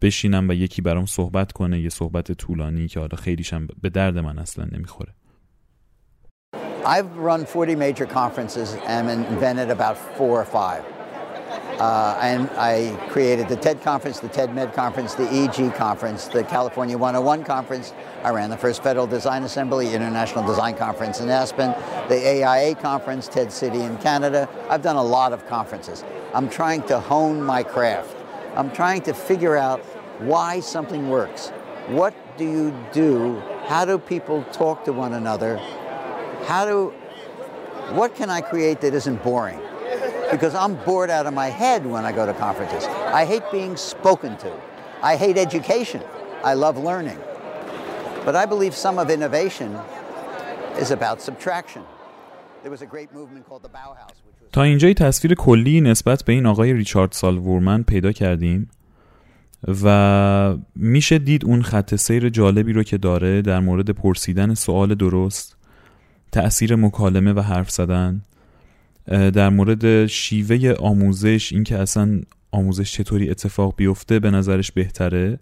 بشینم 0.00 0.48
و 0.48 0.52
یکی 0.52 0.82
برام 0.82 1.06
صحبت 1.06 1.52
کنه 1.52 1.80
یه 1.80 1.88
صحبت 1.88 2.32
طولانی 2.32 2.88
که 2.88 3.00
حالا 3.00 3.16
خیلیشم 3.16 3.66
به 3.82 3.90
درد 3.90 4.18
من 4.18 4.38
اصلا 4.38 4.68
نمی‌خوره. 4.72 5.12
I've 6.84 7.16
run 7.16 7.46
40 7.46 7.76
major 7.76 8.06
conferences 8.06 8.74
and 8.86 9.08
invented 9.08 9.70
about 9.70 9.96
four 10.16 10.40
or 10.40 10.44
five. 10.44 10.84
Uh, 11.78 12.18
and 12.20 12.50
I 12.50 12.96
created 13.08 13.48
the 13.48 13.56
TED 13.56 13.82
conference, 13.82 14.18
the 14.18 14.28
TED 14.28 14.54
Med 14.54 14.72
conference, 14.74 15.14
the 15.14 15.28
EG 15.32 15.74
conference, 15.74 16.26
the 16.26 16.42
California 16.42 16.98
101 16.98 17.44
conference. 17.44 17.92
I 18.24 18.30
ran 18.30 18.50
the 18.50 18.56
first 18.56 18.82
Federal 18.82 19.06
Design 19.06 19.44
Assembly 19.44 19.94
International 19.94 20.44
Design 20.44 20.76
Conference 20.76 21.20
in 21.20 21.28
Aspen, 21.28 21.70
the 22.08 22.44
AIA 22.44 22.74
conference, 22.74 23.28
TED 23.28 23.52
City 23.52 23.80
in 23.80 23.96
Canada. 23.98 24.48
I've 24.68 24.82
done 24.82 24.96
a 24.96 25.02
lot 25.02 25.32
of 25.32 25.46
conferences. 25.46 26.04
I'm 26.34 26.48
trying 26.48 26.82
to 26.84 26.98
hone 26.98 27.42
my 27.42 27.62
craft. 27.62 28.16
I'm 28.56 28.70
trying 28.72 29.02
to 29.02 29.14
figure 29.14 29.56
out 29.56 29.80
why 30.18 30.60
something 30.60 31.08
works. 31.08 31.50
What 31.88 32.14
do 32.36 32.44
you 32.44 32.86
do? 32.92 33.40
How 33.66 33.84
do 33.84 33.98
people 33.98 34.44
talk 34.52 34.84
to 34.84 34.92
one 34.92 35.14
another? 35.14 35.60
How 36.45 36.65
do, 36.65 36.93
what 37.99 38.15
can 38.15 38.29
I 38.29 38.41
create 38.41 38.81
that 38.81 38.93
isn't 38.93 39.23
boring? 39.23 39.59
because 40.31 40.53
I'm 40.55 40.75
bored 40.85 41.09
out 41.09 41.25
of 41.25 41.33
my 41.33 41.47
head 41.47 41.85
when 41.85 42.03
I 42.05 42.11
go 42.11 42.25
to 42.25 42.33
conferences. 42.33 42.83
I 43.21 43.25
hate 43.25 43.45
being 43.51 43.75
spoken 43.77 44.37
to. 44.37 44.51
I 45.11 45.15
hate 45.15 45.37
education. 45.37 46.01
I 46.43 46.53
love 46.53 46.77
learning. 46.77 47.19
But 48.25 48.35
I 48.35 48.45
believe 48.45 48.73
some 48.75 48.99
of 48.99 49.09
innovation 49.09 49.69
is 50.83 50.91
about 50.91 51.21
subtraction. 51.21 51.83
There 52.63 52.71
was 52.71 52.81
a 52.81 52.85
great 52.85 53.09
movement 53.13 53.47
called 53.47 53.63
the 53.63 53.69
Bauhaus. 53.69 54.15
Which 54.25 54.41
was... 54.41 54.51
تا 54.51 54.63
اینجای 54.63 54.93
تصویر 54.93 55.35
کلی 55.35 55.81
نسبت 55.81 56.23
به 56.23 56.33
این 56.33 56.45
آقای 56.45 56.73
ریچارد 56.73 57.11
سالوورمن 57.11 57.83
پیدا 57.83 58.11
کردیم 58.11 58.69
و 59.83 60.57
میشه 60.75 61.17
دید 61.17 61.45
اون 61.45 61.61
خط 61.61 61.95
سیر 61.95 62.29
جالبی 62.29 62.73
رو 62.73 62.83
که 62.83 62.97
داره 62.97 63.41
در 63.41 63.59
مورد 63.59 63.89
پرسیدن 63.89 64.53
سوال 64.53 64.95
درست 64.95 65.57
تأثیر 66.32 66.76
مکالمه 66.76 67.32
و 67.32 67.40
حرف 67.40 67.70
زدن. 67.70 68.22
در 69.08 69.48
مورد 69.48 70.06
شیوه 70.06 70.72
آموزش 70.72 71.52
اینکه 71.52 71.78
اصلا 71.78 72.20
آموزش 72.50 72.92
چطوری 72.92 73.30
اتفاق 73.30 73.74
بیفته 73.76 74.18
به 74.18 74.30
نظرش 74.30 74.72
بهتره. 74.72 75.38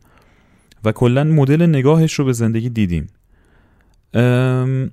و 0.85 0.92
کلا 0.92 1.24
مدل 1.24 1.66
نگاهش 1.66 2.14
رو 2.14 2.24
به 2.24 2.33
زندگی 2.33 2.68
دیدیم. 2.68 3.07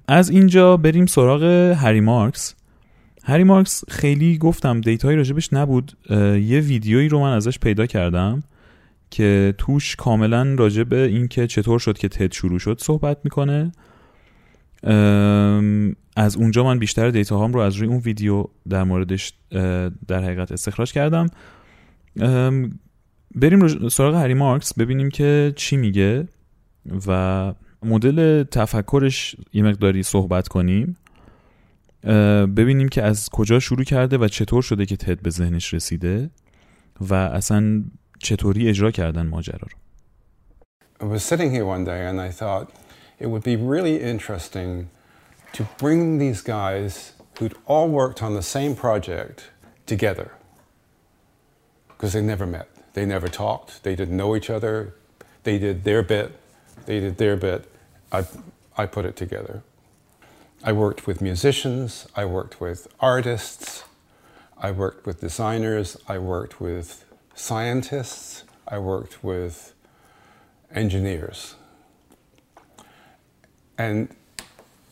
از 0.07 0.29
اینجا 0.29 0.77
بریم 0.77 1.05
سراغ 1.05 1.43
هری 1.77 1.99
مارکس. 1.99 2.55
هری 3.23 3.43
مارکس 3.43 3.83
خیلی 3.89 4.37
گفتم 4.37 4.81
data 4.81 5.05
یی 5.05 5.17
راجبش 5.17 5.53
نبود. 5.53 5.97
یه 6.41 6.59
ویدیویی 6.59 7.09
رو 7.09 7.19
من 7.19 7.33
ازش 7.33 7.59
پیدا 7.59 7.85
کردم 7.85 8.43
که 9.11 9.53
توش 9.57 9.95
کاملا 9.95 10.55
راجب 10.57 10.93
اینکه 10.93 11.47
چطور 11.47 11.79
شد 11.79 11.97
که 11.97 12.07
تد 12.07 12.33
شروع 12.33 12.59
شد 12.59 12.79
صحبت 12.81 13.17
می‌کنه. 13.23 13.71
از 16.15 16.35
اونجا 16.37 16.63
من 16.63 16.79
بیشتر 16.79 17.09
data 17.09 17.37
هام 17.37 17.53
رو 17.53 17.59
از 17.59 17.75
روی 17.75 17.87
اون 17.87 17.97
ویدیو 17.97 18.45
در 18.69 18.83
موردش 18.83 19.33
در 20.07 20.23
حقیقت 20.23 20.51
استخراج 20.51 20.93
کردم. 20.93 21.27
بریم 23.35 23.89
سراغ 23.89 24.15
هری 24.15 24.33
مارکس 24.33 24.73
ببینیم 24.73 25.09
که 25.09 25.53
چی 25.55 25.77
میگه 25.77 26.27
و 27.07 27.53
مدل 27.83 28.43
تفکرش 28.43 29.35
یه 29.53 29.63
مقداری 29.63 30.03
صحبت 30.03 30.47
کنیم. 30.47 30.97
ببینیم 32.57 32.89
که 32.89 33.03
از 33.03 33.29
کجا 33.29 33.59
شروع 33.59 33.83
کرده 33.83 34.17
و 34.17 34.27
چطور 34.27 34.61
شده 34.61 34.85
که 34.85 34.97
تد 34.97 35.21
به 35.21 35.29
ذهنش 35.29 35.73
رسیده 35.73 36.29
و 37.01 37.13
اصلا 37.13 37.83
چطوری 38.19 38.69
اجرا 38.69 38.91
کردن 38.91 39.27
ماجرا 39.27 39.59
رو. 39.61 39.77
I 40.99 41.03
was 41.03 41.23
sitting 41.23 41.51
here 41.51 41.65
one 41.65 41.83
day 41.83 42.07
and 42.09 42.19
I 42.19 42.31
thought 42.39 42.67
it 43.19 43.27
would 43.27 43.43
be 43.43 43.55
really 43.55 44.01
interesting 44.01 44.89
to 45.53 45.63
bring 45.77 46.17
these 46.17 46.41
guys 46.41 47.13
who'd 47.39 47.55
all 47.65 47.87
worked 47.87 48.21
on 48.21 48.33
the 48.33 48.41
same 48.41 48.75
project 48.75 49.49
together 49.85 50.31
because 51.87 52.13
they 52.13 52.21
never 52.21 52.45
met. 52.45 52.69
They 52.93 53.05
never 53.05 53.27
talked. 53.27 53.83
They 53.83 53.95
didn't 53.95 54.17
know 54.17 54.35
each 54.35 54.49
other. 54.49 54.93
They 55.43 55.57
did 55.57 55.83
their 55.83 56.03
bit. 56.03 56.37
They 56.85 56.99
did 56.99 57.17
their 57.17 57.35
bit. 57.35 57.69
I, 58.11 58.25
I 58.77 58.85
put 58.85 59.05
it 59.05 59.15
together. 59.15 59.63
I 60.63 60.71
worked 60.71 61.05
with 61.05 61.21
musicians. 61.21 62.07
I 62.15 62.25
worked 62.25 62.59
with 62.59 62.87
artists. 62.99 63.83
I 64.57 64.71
worked 64.71 65.05
with 65.05 65.21
designers. 65.21 65.97
I 66.07 66.17
worked 66.17 66.59
with 66.59 67.05
scientists. 67.35 68.43
I 68.67 68.79
worked 68.79 69.23
with 69.23 69.73
engineers. 70.73 71.55
And 73.78 74.08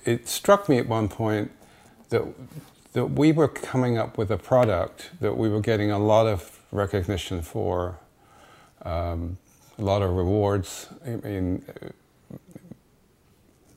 it 0.04 0.28
struck 0.28 0.68
me 0.68 0.78
at 0.78 0.86
one 0.88 1.08
point 1.08 1.50
that, 2.10 2.24
that 2.92 3.06
we 3.06 3.32
were 3.32 3.48
coming 3.48 3.98
up 3.98 4.18
with 4.18 4.30
a 4.30 4.38
product 4.38 5.10
that 5.20 5.36
we 5.36 5.48
were 5.48 5.60
getting 5.60 5.90
a 5.90 5.98
lot 5.98 6.26
of 6.26 6.60
recognition 6.72 7.42
for, 7.42 7.98
um, 8.82 9.38
a 9.78 9.82
lot 9.82 10.02
of 10.02 10.10
rewards. 10.22 10.88
I 11.06 11.16
mean, 11.16 11.64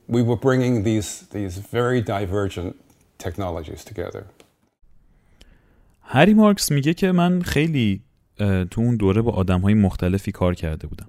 we 0.08 0.22
were 0.22 0.36
bringing 0.36 0.84
these, 0.84 1.22
these 1.32 1.58
very 1.58 2.02
divergent 2.02 2.76
technologies 3.18 3.84
together. 3.84 4.26
هری 6.06 6.34
مارکس 6.34 6.72
میگه 6.72 6.94
که 6.94 7.12
من 7.12 7.42
خیلی 7.42 8.02
تو 8.72 8.82
اون 8.82 8.96
دوره 8.96 9.22
با 9.22 9.32
آدم 9.32 9.60
های 9.60 9.74
مختلفی 9.74 10.32
کار 10.32 10.56
کرده 10.56 10.88
بودم 10.88 11.08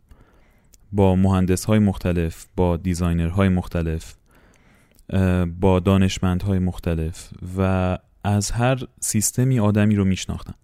با 0.91 1.15
مهندس 1.15 1.65
های 1.65 1.80
مختلف 1.80 2.45
با 2.56 2.78
دیزاینر 2.78 3.28
های 3.28 3.49
مختلف 3.49 4.15
با 5.60 5.80
دانشمندهای 5.80 6.60
مختلف 6.60 7.30
و 7.58 7.97
از 8.23 8.52
هر 8.52 8.84
سیستمی 8.99 9.60
آدمی 9.60 9.95
رو 9.95 10.06
میشناختم. 10.06 10.56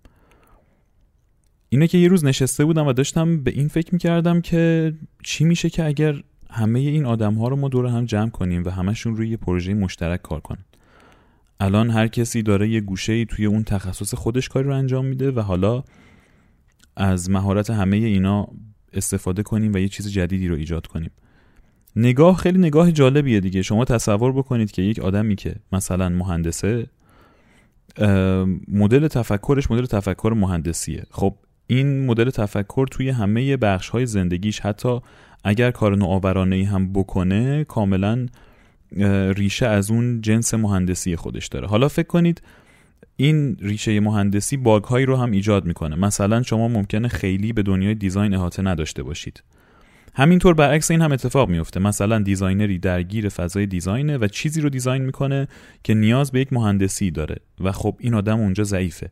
اینه 1.70 1.88
که 1.88 1.98
یه 1.98 2.08
روز 2.08 2.26
نشسته 2.26 2.66
بودم 2.66 2.88
و 2.88 2.94
داشتم 2.94 3.44
به 3.44 3.52
این 3.52 3.68
فکر 3.68 3.94
می‌کردم 3.94 4.42
که 4.42 4.94
چی 5.24 5.44
میشه 5.44 5.70
که 5.70 5.86
اگر 5.86 6.24
همه 6.50 6.80
این 6.80 7.06
آدم 7.06 7.34
ها 7.34 7.48
رو 7.48 7.56
ما 7.56 7.68
دور 7.68 7.86
هم 7.86 8.06
جمع 8.06 8.30
کنیم 8.30 8.64
و 8.66 8.70
همشون 8.70 9.16
روی 9.16 9.30
یه 9.30 9.38
پروژه 9.38 9.74
مشترک 9.74 10.22
کار 10.22 10.40
کنن. 10.40 10.66
الان 11.60 11.90
هر 11.90 12.08
کسی 12.08 12.44
داره 12.44 12.70
یه 12.70 12.82
گوشه 12.82 13.14
ای 13.14 13.26
توی 13.26 13.46
اون 13.46 13.64
تخصص 13.64 14.14
خودش 14.14 14.50
کاری 14.50 14.68
رو 14.68 14.76
انجام 14.76 15.06
میده 15.06 15.32
و 15.32 15.40
حالا 15.40 15.84
از 16.96 17.30
مهارت 17.30 17.70
همه 17.70 17.98
اینا 17.98 18.48
استفاده 18.96 19.44
کنیم 19.44 19.74
و 19.74 19.78
یه 19.78 19.88
چیز 19.88 20.12
جدیدی 20.12 20.48
رو 20.48 20.56
ایجاد 20.56 20.88
کنیم. 20.88 21.12
نگاه 21.96 22.38
خیلی 22.38 22.60
نگاه 22.60 22.92
جالبیه 22.92 23.40
دیگه. 23.40 23.62
شما 23.62 23.86
تصور 23.86 24.32
بکنید 24.32 24.72
که 24.72 24.82
یک 24.82 25.00
آدمی 25.00 25.36
که 25.36 25.56
مثلا 25.72 26.10
مهندسه 26.10 26.88
مدل 28.68 29.08
تفکرش 29.08 29.72
مدل 29.72 29.86
تفکر 29.86 30.34
مهندسیه. 30.38 31.04
خب 31.12 31.36
این 31.68 32.06
مدل 32.06 32.30
تفکر 32.30 32.88
توی 32.92 33.10
همه 33.10 33.58
بخش 33.58 33.90
های 33.90 34.06
زندگیش 34.06 34.60
حتی 34.60 35.00
اگر 35.44 35.72
کار 35.72 35.98
نوآورانه 35.98 36.66
هم 36.66 36.94
بکنه 36.94 37.64
کاملا 37.64 38.28
ریشه 39.36 39.68
از 39.68 39.92
اون 39.92 40.22
جنس 40.22 40.54
مهندسی 40.54 41.16
خودش 41.16 41.48
داره. 41.48 41.68
حالا 41.68 41.88
فکر 41.88 42.08
کنید 42.08 42.42
این 43.18 43.58
ریشه 43.62 44.00
مهندسی 44.00 44.58
bug 44.58 44.84
هایی 44.84 45.06
رو 45.06 45.16
هم 45.16 45.32
ایجاد 45.32 45.66
می‌کنه. 45.66 45.96
مثلا 45.96 46.44
شما 46.44 46.68
ممکنه 46.68 47.08
خیلی 47.08 47.54
به 47.54 47.64
دنیای 47.64 47.96
design 47.96 48.34
احاطه 48.34 48.62
نداشته 48.62 49.04
باشید. 49.04 49.44
همینطور 50.14 50.54
برعکس 50.54 50.92
این 50.92 51.02
هم 51.02 51.12
اتفاق 51.12 51.50
میفته 51.50 51.80
مثلا 51.80 52.20
designer 52.20 52.73
ی 52.73 52.80
درگیر 52.80 53.30
فضای 53.30 53.66
design 53.66 54.11
ه 54.11 54.18
و 54.18 54.28
چیزی 54.28 54.62
رو 54.62 54.70
design 54.70 55.02
می‌کنه 55.02 55.48
که 55.84 55.94
نیاز 55.94 56.32
به 56.32 56.40
یک 56.40 56.54
مهندسی 56.54 57.12
داره. 57.12 57.36
و 57.60 57.72
خب 57.72 57.96
این 58.00 58.14
آدم 58.14 58.40
اونجا 58.40 58.64
ضعیفه. 58.64 59.10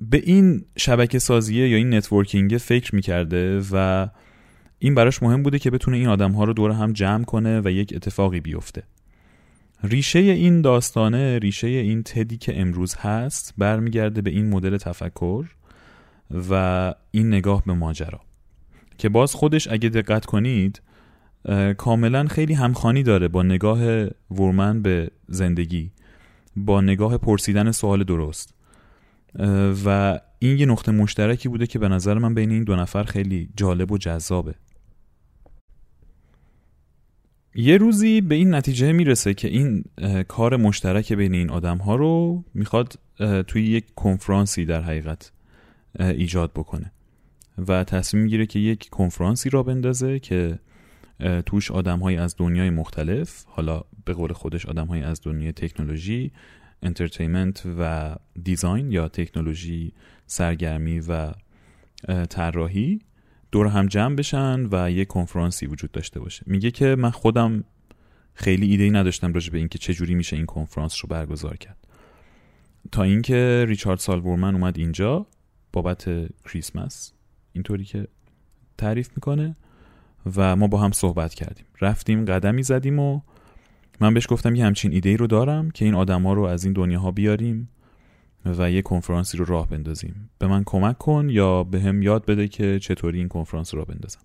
به 0.00 0.22
این 0.24 0.64
شبکه 0.78 1.18
سازیه 1.18 1.68
یا 1.68 1.76
این 1.76 1.94
networking 1.94 2.56
فکر 2.56 2.94
می‌کرده 2.94 3.62
و 3.72 4.08
این 4.78 4.94
براش 4.94 5.22
مهم 5.22 5.42
بوده 5.42 5.58
که 5.58 5.70
بتونه 5.70 5.96
این 5.96 6.08
آدم 6.08 6.32
ها 6.32 6.44
رو 6.44 6.52
دور 6.52 6.70
هم 6.70 6.92
جمع 6.92 7.24
کنه 7.24 7.60
و 7.64 7.70
یک 7.70 7.92
اتفاقی 7.96 8.40
بیفته. 8.40 8.82
ریشه 9.84 10.18
این 10.18 10.60
داستانه 10.60 11.38
ریشه 11.38 11.66
این 11.66 12.02
تدی 12.02 12.36
که 12.36 12.60
امروز 12.60 12.94
هست 12.94 13.54
برمیگرده 13.58 14.22
به 14.22 14.30
این 14.30 14.48
مدل 14.48 14.76
تفکر 14.76 15.46
و 16.50 16.94
این 17.10 17.28
نگاه 17.28 17.62
به 17.66 17.72
ماجرا. 17.72 18.20
که 18.98 19.08
باز 19.08 19.34
خودش 19.34 19.68
اگه 19.68 19.88
دقت 19.88 20.24
کنید 20.24 20.82
کاملا 21.76 22.24
خیلی 22.24 22.54
همخانی 22.54 23.02
داره 23.02 23.28
با 23.28 23.42
نگاه 23.42 24.04
ورمن 24.30 24.82
به 24.82 25.10
زندگی 25.28 25.90
با 26.56 26.80
نگاه 26.80 27.18
پرسیدن 27.18 27.70
سوال 27.70 28.04
درست. 28.04 28.54
و 29.84 30.18
این 30.38 30.58
یه 30.58 30.66
نقطه 30.66 30.92
مشترکی 30.92 31.48
بوده 31.48 31.66
که 31.66 31.78
به 31.78 31.88
نظر 31.88 32.18
من 32.18 32.34
بین 32.34 32.50
این 32.50 32.64
دو 32.64 32.76
نفر 32.76 33.02
خیلی 33.02 33.48
جالب 33.56 33.92
و 33.92 33.98
جذابه. 33.98 34.54
یه 37.54 37.76
روزی 37.76 38.20
به 38.20 38.34
این 38.34 38.54
نتیجه 38.54 38.92
می‌رسه 38.92 39.34
که 39.34 39.48
این 39.48 39.84
کار 40.28 40.56
مشترک 40.56 41.12
بین 41.12 41.34
این 41.34 41.50
آدم 41.50 41.78
ها 41.78 41.96
رو 41.96 42.44
می‌خواد 42.54 42.98
توی 43.46 43.62
یک 43.62 43.84
کنفرانسی 43.94 44.64
در 44.64 44.82
حقیقت 44.82 45.32
ایجاد 45.98 46.52
بکنه 46.52 46.92
و 47.68 47.84
تصمیم 47.84 48.22
می‌گیره 48.22 48.46
که 48.46 48.58
یک 48.58 48.88
کنفرانسی 48.88 49.50
راه 49.50 49.62
بندازه 49.62 50.18
که 50.18 50.58
توش 51.46 51.70
آدم 51.70 52.02
از 52.02 52.34
دنیای 52.38 52.70
مختلف 52.70 53.44
حالا 53.46 53.82
به 54.04 54.12
قول 54.12 54.32
خودش 54.32 54.66
آدم 54.66 54.90
از 54.90 55.20
دنیای 55.24 55.52
تکنولوژی 55.52 56.32
entertainment 56.82 57.62
و 57.78 58.14
design 58.42 58.92
یا 58.92 59.08
تکنولوژی 59.08 59.92
سرگرمی 60.26 61.00
و 61.00 61.32
طراحی 62.30 63.00
دور 63.54 63.66
هم 63.66 63.86
جمع 63.86 64.14
بشن 64.14 64.68
و 64.72 64.90
یه 64.90 65.04
کنفرانسی 65.04 65.66
وجود 65.66 65.92
داشته 65.92 66.20
باشه. 66.20 66.42
میگه 66.46 66.70
که 66.70 66.96
من 66.98 67.10
خودم 67.10 67.64
خیلی 68.34 68.66
ایده 68.66 68.84
ای 68.84 68.90
نداشتم 68.90 69.32
راجع 69.32 69.52
به 69.52 69.58
اینکه 69.58 69.78
چه 69.78 69.94
جوری 69.94 70.14
میشه 70.14 70.36
این 70.36 70.46
کنفرانس 70.46 70.98
رو 71.02 71.08
برگزار 71.08 71.56
کرد. 71.56 71.76
تا 72.92 73.02
اینکه 73.02 73.64
ریچارد 73.68 73.98
سالورمن 73.98 74.54
اومد 74.54 74.78
اینجا 74.78 75.26
بابت 75.72 76.10
کریسمس. 76.44 77.12
اینطوری 77.52 77.84
که 77.84 78.08
تعریف 78.78 79.10
می‌کنه 79.16 79.56
و 80.36 80.56
ما 80.56 80.66
با 80.66 80.78
هم 80.78 80.92
صحبت 80.92 81.34
کردیم. 81.34 81.64
رفتیم 81.80 82.24
قدمی 82.24 82.62
زدیم 82.62 82.98
و 82.98 83.20
من 84.00 84.14
بهش 84.14 84.26
گفتم 84.30 84.54
یه 84.54 84.66
همچین 84.66 84.92
ایده 84.92 85.08
ای 85.08 85.16
رو 85.16 85.26
دارم 85.26 85.70
که 85.70 85.84
این 85.84 85.94
آدما 85.94 86.32
رو 86.32 86.42
از 86.42 86.64
این 86.64 86.72
دنیاها 86.72 87.10
بیاریم. 87.10 87.68
و 88.44 88.70
یه 88.70 88.82
کنفرانسی 88.82 89.36
رو 89.36 89.44
راه 89.44 89.68
بندازیم. 89.68 90.30
به 90.38 90.46
من 90.46 90.62
کمک 90.66 90.98
کن 90.98 91.28
یا 91.30 91.64
به 91.64 91.80
هم 91.80 92.02
یاد 92.02 92.26
بده 92.26 92.48
که 92.48 92.78
چطوری 92.78 93.18
این 93.18 93.28
کنفرانس 93.28 93.74
رو 93.74 93.78
راه 93.78 93.86
بندازم. 93.86 94.20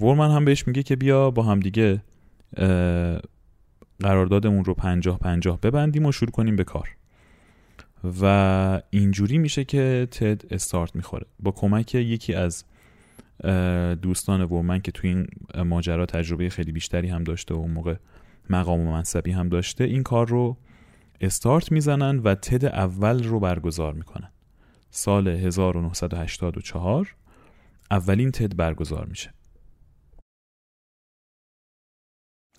ورمن 0.00 0.30
هم 0.30 0.44
بهش 0.44 0.66
میگه 0.66 0.82
که 0.82 0.96
بیا 0.96 1.30
با 1.30 1.42
هم 1.42 1.60
دیگه 1.60 2.02
قراردادمون 4.00 4.64
رو 4.64 4.74
پنجاه 4.74 5.18
پنجاه 5.18 5.60
ببندیم 5.60 6.06
و 6.06 6.12
شروع 6.12 6.30
کنیم 6.30 6.56
به 6.56 6.64
کار. 6.64 6.88
و 8.22 8.82
اینجوری 8.90 9.38
میشه 9.38 9.64
که 9.64 10.08
تد 10.10 10.42
استارت 10.50 10.96
می‌خوره. 10.96 11.26
با 11.40 11.50
کمک 11.50 11.94
یکی 11.94 12.34
از 12.34 12.64
دوستان 14.02 14.42
ورمن 14.42 14.80
که 14.80 14.92
توی 14.92 15.10
این 15.10 15.26
ماجرا 15.64 16.06
تجربه 16.06 16.48
خیلی 16.48 16.72
بیشتری 16.72 17.08
هم 17.08 17.24
داشته 17.24 17.54
و 17.54 17.58
اون 17.58 17.70
موقع 17.70 17.94
مقام 18.50 18.80
و 18.80 18.92
منصبی 18.92 19.30
هم 19.30 19.48
داشته 19.48 19.84
این 19.84 20.02
کار 20.02 20.28
رو 20.28 20.56
استارت 21.20 21.72
می‌زنن 21.72 22.18
و 22.18 22.34
تد 22.34 22.64
اول 22.64 23.24
رو 23.24 23.40
برگزار 23.40 23.94
می‌کنن 23.94 24.32
سال 24.90 25.28
1984 25.28 27.14
اولین 27.90 28.30
تد 28.30 28.56
برگزار 28.56 29.06
میشه 29.06 29.34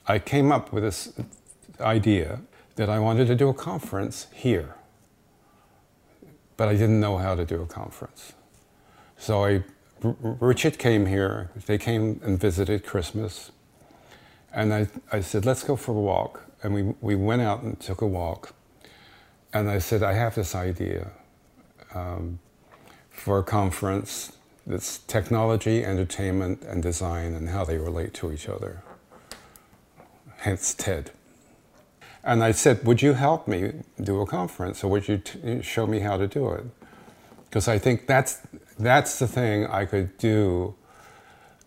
I 0.08 0.18
came 0.18 0.52
up 0.52 0.74
with 0.74 0.84
this 0.84 1.14
idea 1.80 2.42
that 2.78 2.90
I 2.90 2.98
wanted 2.98 3.28
to 3.28 3.36
do 3.36 3.50
a 3.50 3.54
conference 3.54 4.28
here. 4.34 4.74
But 6.58 6.68
I 6.68 6.74
didn't 6.74 7.00
know 7.00 7.18
how 7.18 7.36
to 7.36 7.46
do 7.46 7.62
a 7.62 7.68
conference. 7.68 8.34
So 9.18 9.46
I, 9.46 9.64
Richard 10.52 10.80
came 10.80 11.06
here, 11.06 11.52
they 11.68 11.78
came 11.78 12.20
and 12.24 12.40
visited 12.40 12.86
Christmas. 12.86 13.52
And 14.52 14.74
I, 14.74 14.88
I 15.12 15.20
said, 15.20 15.46
let's 15.46 15.64
go 15.64 15.76
for 15.76 15.92
a 15.92 16.02
walk. 16.14 16.49
And 16.62 16.74
we, 16.74 16.82
we 17.02 17.16
went 17.16 17.42
out 17.42 17.62
and 17.64 17.80
took 17.80 18.02
a 18.02 18.08
walk. 18.08 18.54
And 19.54 19.70
I 19.70 19.80
said, 19.80 20.04
I 20.04 20.14
have 20.14 20.36
this 20.36 20.56
idea 20.56 21.12
um, 21.94 22.40
for 23.10 23.40
a 23.40 23.44
conference 23.44 24.34
that's 24.68 25.00
technology, 25.00 25.84
entertainment, 25.84 26.62
and 26.64 26.84
design 26.84 27.34
and 27.34 27.50
how 27.50 27.66
they 27.66 27.78
relate 27.78 28.14
to 28.16 28.32
each 28.32 28.48
other. 28.48 28.84
Hence 30.38 30.74
TED. 30.74 31.12
And 32.24 32.44
I 32.44 32.52
said, 32.52 32.86
Would 32.86 33.02
you 33.02 33.14
help 33.14 33.48
me 33.48 33.74
do 34.02 34.22
a 34.22 34.28
conference 34.28 34.84
or 34.84 34.90
would 34.90 35.08
you 35.08 35.18
t- 35.18 35.62
show 35.62 35.88
me 35.88 36.00
how 36.00 36.18
to 36.18 36.28
do 36.28 36.52
it? 36.52 36.66
Because 37.46 37.68
I 37.68 37.80
think 37.80 38.06
that's, 38.06 38.40
that's 38.78 39.18
the 39.18 39.28
thing 39.28 39.66
I 39.66 39.86
could 39.86 40.18
do 40.18 40.76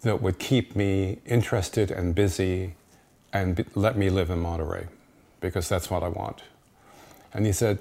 that 0.02 0.22
would 0.22 0.38
keep 0.38 0.76
me 0.76 1.18
interested 1.26 1.90
and 1.90 2.14
busy 2.14 2.74
and 3.32 3.56
be, 3.56 3.64
let 3.74 3.96
me 3.96 4.10
live 4.10 4.30
in 4.30 4.40
Monterey 4.40 4.86
because 5.40 5.68
that's 5.68 5.90
what 5.90 6.02
I 6.02 6.08
want. 6.08 6.42
And 7.32 7.46
he 7.46 7.52
said, 7.52 7.78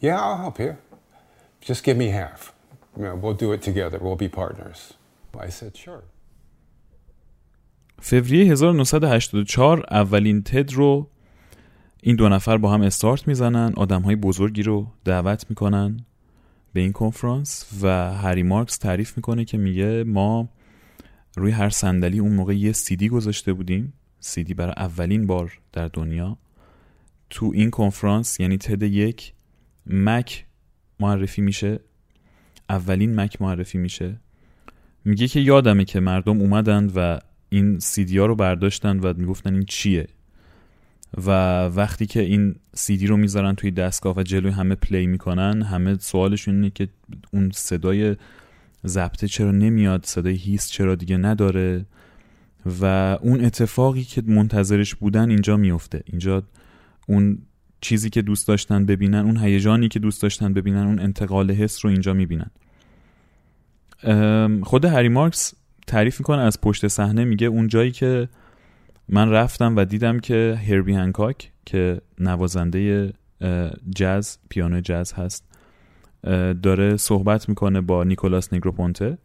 Yeah, 0.00 0.20
I'll 0.20 0.36
help 0.36 0.58
you. 0.58 0.76
Just 1.60 1.82
give 1.84 1.96
me 1.96 2.08
half. 2.08 2.52
You 2.96 3.04
know, 3.04 3.16
we'll 3.16 3.34
do 3.34 3.52
it 3.52 3.62
together. 3.62 3.98
We'll 3.98 4.16
be 4.16 4.28
partners. 4.28 4.94
I 5.38 5.48
said, 5.48 5.76
Sure. 5.76 6.02
فوریه 8.00 8.52
1984 8.52 9.84
اولین 9.90 10.42
تد 10.42 10.72
رو 10.72 11.10
این 12.02 12.16
دو 12.16 12.28
نفر 12.28 12.58
با 12.58 12.70
هم 12.70 12.82
استارت 12.82 13.28
می‌زنن 13.28 13.72
آدم 13.76 14.02
های 14.02 14.16
بزرگی 14.16 14.62
رو 14.62 14.86
دعوت 15.04 15.44
می‌کنن 15.50 15.96
به 16.72 16.80
این 16.80 16.92
کنفرانس 16.92 17.66
و 17.82 18.12
هری 18.14 18.42
مارکس 18.42 18.76
تعریف 18.76 19.16
می‌کنه 19.16 19.44
که 19.44 19.58
میگه 19.58 20.04
ما 20.04 20.48
روی 21.36 21.50
هر 21.50 21.70
صندلی 21.70 22.18
اون 22.18 22.32
موقع 22.32 22.56
یه 22.56 22.72
سیدی 22.72 23.08
گذاشته 23.08 23.52
بودیم 23.52 23.92
سیدی 24.24 24.54
برای 24.54 24.74
اولین 24.76 25.26
بار 25.26 25.58
در 25.72 25.88
دنیا. 25.88 26.38
تو 27.30 27.50
این 27.54 27.70
کنفرانس 27.70 28.40
یعنی 28.40 28.58
تد 28.58 28.82
یک 28.82 29.32
مک 29.86 30.46
معرفی 31.00 31.42
میشه. 31.42 31.80
اولین 32.70 33.20
مک 33.20 33.42
معرفی 33.42 33.78
میشه. 33.78 34.16
میگه 35.04 35.28
که 35.28 35.40
یادمه 35.40 35.84
که 35.84 36.00
مردم 36.00 36.40
اومدند 36.40 36.92
و 36.96 37.18
این 37.48 37.78
سیدی 37.78 38.18
ها 38.18 38.26
رو 38.26 38.34
برداشتن 38.34 38.98
و 39.00 39.14
می‌گفتن 39.16 39.54
این 39.54 39.64
چیه. 39.64 40.08
و 41.26 41.30
وقتی 41.66 42.06
که 42.06 42.20
این 42.20 42.56
سیدی 42.74 43.06
رو 43.06 43.16
می‌ذارن 43.16 43.54
توی 43.54 43.70
دستگاه 43.70 44.16
و 44.16 44.22
جلوی 44.22 44.52
همه 44.52 44.74
پلی 44.74 45.06
می‌کنن 45.06 45.62
همه 45.62 45.98
سوالشون 45.98 46.54
اینه 46.54 46.70
که 46.70 46.88
اون 47.32 47.50
صدای 47.54 48.16
ضبطه 48.86 49.28
چرا 49.28 49.50
نمیاد؟ 49.50 50.04
صدای 50.04 50.34
هیست 50.34 50.70
چرا 50.70 50.94
دیگه 50.94 51.16
نداره؟ 51.16 51.86
و 52.80 52.84
اون 53.22 53.44
اتفاقی 53.44 54.02
که 54.02 54.22
منتظرش 54.26 54.94
بودن 54.94 55.30
اینجا 55.30 55.56
میفته 55.56 56.02
اینجا 56.06 56.42
اون 57.08 57.38
چیزی 57.80 58.10
که 58.10 58.22
دوست 58.22 58.48
داشتن 58.48 58.86
ببینن 58.86 59.18
اون 59.18 59.36
هیجانی 59.36 59.88
که 59.88 59.98
دوست 59.98 60.22
داشتن 60.22 60.52
ببینن 60.52 60.86
اون 60.86 60.98
انتقال 60.98 61.50
حس 61.50 61.84
رو 61.84 61.90
اینجا 61.90 62.14
می‌بینن. 62.14 62.50
خود 64.62 64.84
هری 64.84 65.08
مارکس 65.08 65.54
تعریف 65.86 66.20
می‌کنه 66.20 66.42
از 66.42 66.60
پشت 66.60 66.88
صحنه 66.88 67.24
میگه 67.24 67.46
اون 67.46 67.68
جایی 67.68 67.90
که 67.90 68.28
من 69.08 69.30
رفتم 69.30 69.76
و 69.76 69.84
دیدم 69.84 70.20
که 70.20 70.58
هربی 70.68 70.92
هنکاک 70.92 71.52
که 71.66 72.00
نوازنده 72.18 73.12
جاز 73.94 74.38
پیانو 74.48 74.80
جاز 74.80 75.12
هست 75.12 75.44
داره 76.62 76.96
صحبت 76.96 77.48
می‌کنه 77.48 77.80
با 77.80 78.04
نیکولاس 78.04 78.52
نیگروپونته 78.52 79.18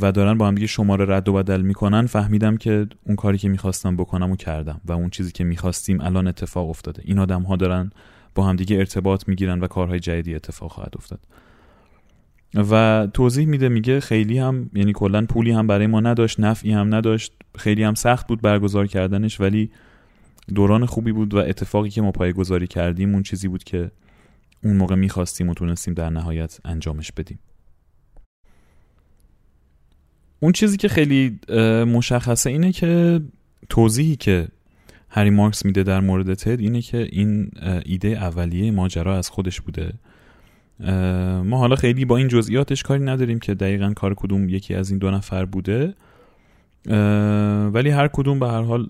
و 0.00 0.12
دارن 0.14 0.38
با 0.38 0.46
هم 0.46 0.54
دیگه 0.54 0.66
شماره 0.66 1.16
رد 1.16 1.28
و 1.28 1.32
بدل 1.32 1.60
می‌کنن. 1.60 2.06
فهمیدم 2.06 2.56
که 2.56 2.86
اون 3.06 3.16
کاری 3.16 3.38
که 3.38 3.48
می‌خواستم 3.48 3.96
بکنم 3.96 4.30
و 4.30 4.36
کردم 4.36 4.80
و 4.84 4.92
اون 4.92 5.10
چیزی 5.10 5.32
که 5.32 5.44
می‌خواستیم 5.44 6.00
الان 6.00 6.26
اتفاق 6.26 6.68
افتاده. 6.68 7.02
این 7.04 7.18
آدم 7.18 7.42
ها 7.42 7.56
دارن 7.56 7.90
با 8.34 8.46
هم 8.46 8.56
دیگه 8.56 8.76
ارتباط 8.76 9.28
می‌گیرن 9.28 9.60
و 9.60 9.66
کارهای 9.66 10.00
جدیدی 10.00 10.34
اتفاق 10.34 10.70
خواهد 10.70 10.92
افتاد. 10.96 11.20
و 12.70 13.06
توضیح 13.14 13.46
میده 13.46 13.68
میگه 13.68 14.00
خیلی 14.00 14.38
هم 14.38 14.70
یعنی 14.74 14.92
کلا 14.92 15.26
پولی 15.26 15.50
هم 15.50 15.66
برای 15.66 15.86
ما 15.86 16.00
نداشت 16.00 16.40
نفعی 16.40 16.72
هم 16.72 16.94
نداشت. 16.94 17.32
خیلی 17.58 17.82
هم 17.82 17.94
سخت 17.94 18.26
بود 18.26 18.42
برگزار 18.42 18.86
کردنش 18.86 19.40
ولی 19.40 19.70
دوران 20.54 20.86
خوبی 20.86 21.12
بود 21.12 21.34
و 21.34 21.38
اتفاقی 21.38 21.90
که 21.90 22.02
ما 22.02 22.12
گذاری 22.36 22.66
کردیم 22.66 23.14
اون 23.14 23.22
چیزی 23.22 23.48
بود 23.48 23.64
که 23.64 23.90
اون 24.64 24.76
موقع 24.76 24.94
می‌خواستیم 24.94 25.48
و 25.48 25.54
تونستیم 25.54 25.94
در 25.94 26.10
نهایت 26.10 26.58
انجامش 26.64 27.12
بدیم. 27.12 27.38
اون 30.44 30.52
چیزی 30.52 30.76
که 30.76 30.88
خیلی 30.88 31.38
مشخصه 31.86 32.50
اینه 32.50 32.72
که 32.72 33.20
توضیحی 33.68 34.16
که 34.16 34.48
هری 35.08 35.30
مارکس 35.30 35.64
میده 35.64 35.82
در 35.82 36.00
مورد 36.00 36.34
تد 36.34 36.60
اینه 36.60 36.82
که 36.82 37.08
این 37.12 37.50
ایده 37.84 38.08
اولیه 38.08 38.70
ماجرا 38.70 39.18
از 39.18 39.30
خودش 39.30 39.60
بوده. 39.60 39.92
ما 41.44 41.58
حالا 41.58 41.76
خیلی 41.76 42.04
با 42.04 42.16
این 42.16 42.28
جزئیاتش 42.28 42.82
کاری 42.82 43.04
نداریم 43.04 43.38
که 43.38 43.54
دقیقا 43.54 43.92
کار 43.96 44.14
کدوم 44.14 44.48
یکی 44.48 44.74
از 44.74 44.90
این 44.90 44.98
دو 44.98 45.10
نفر 45.10 45.44
بوده. 45.44 45.94
ولی 47.72 47.90
هر 47.90 48.08
کدوم 48.08 48.38
به 48.38 48.48
هر 48.48 48.62
حال 48.62 48.88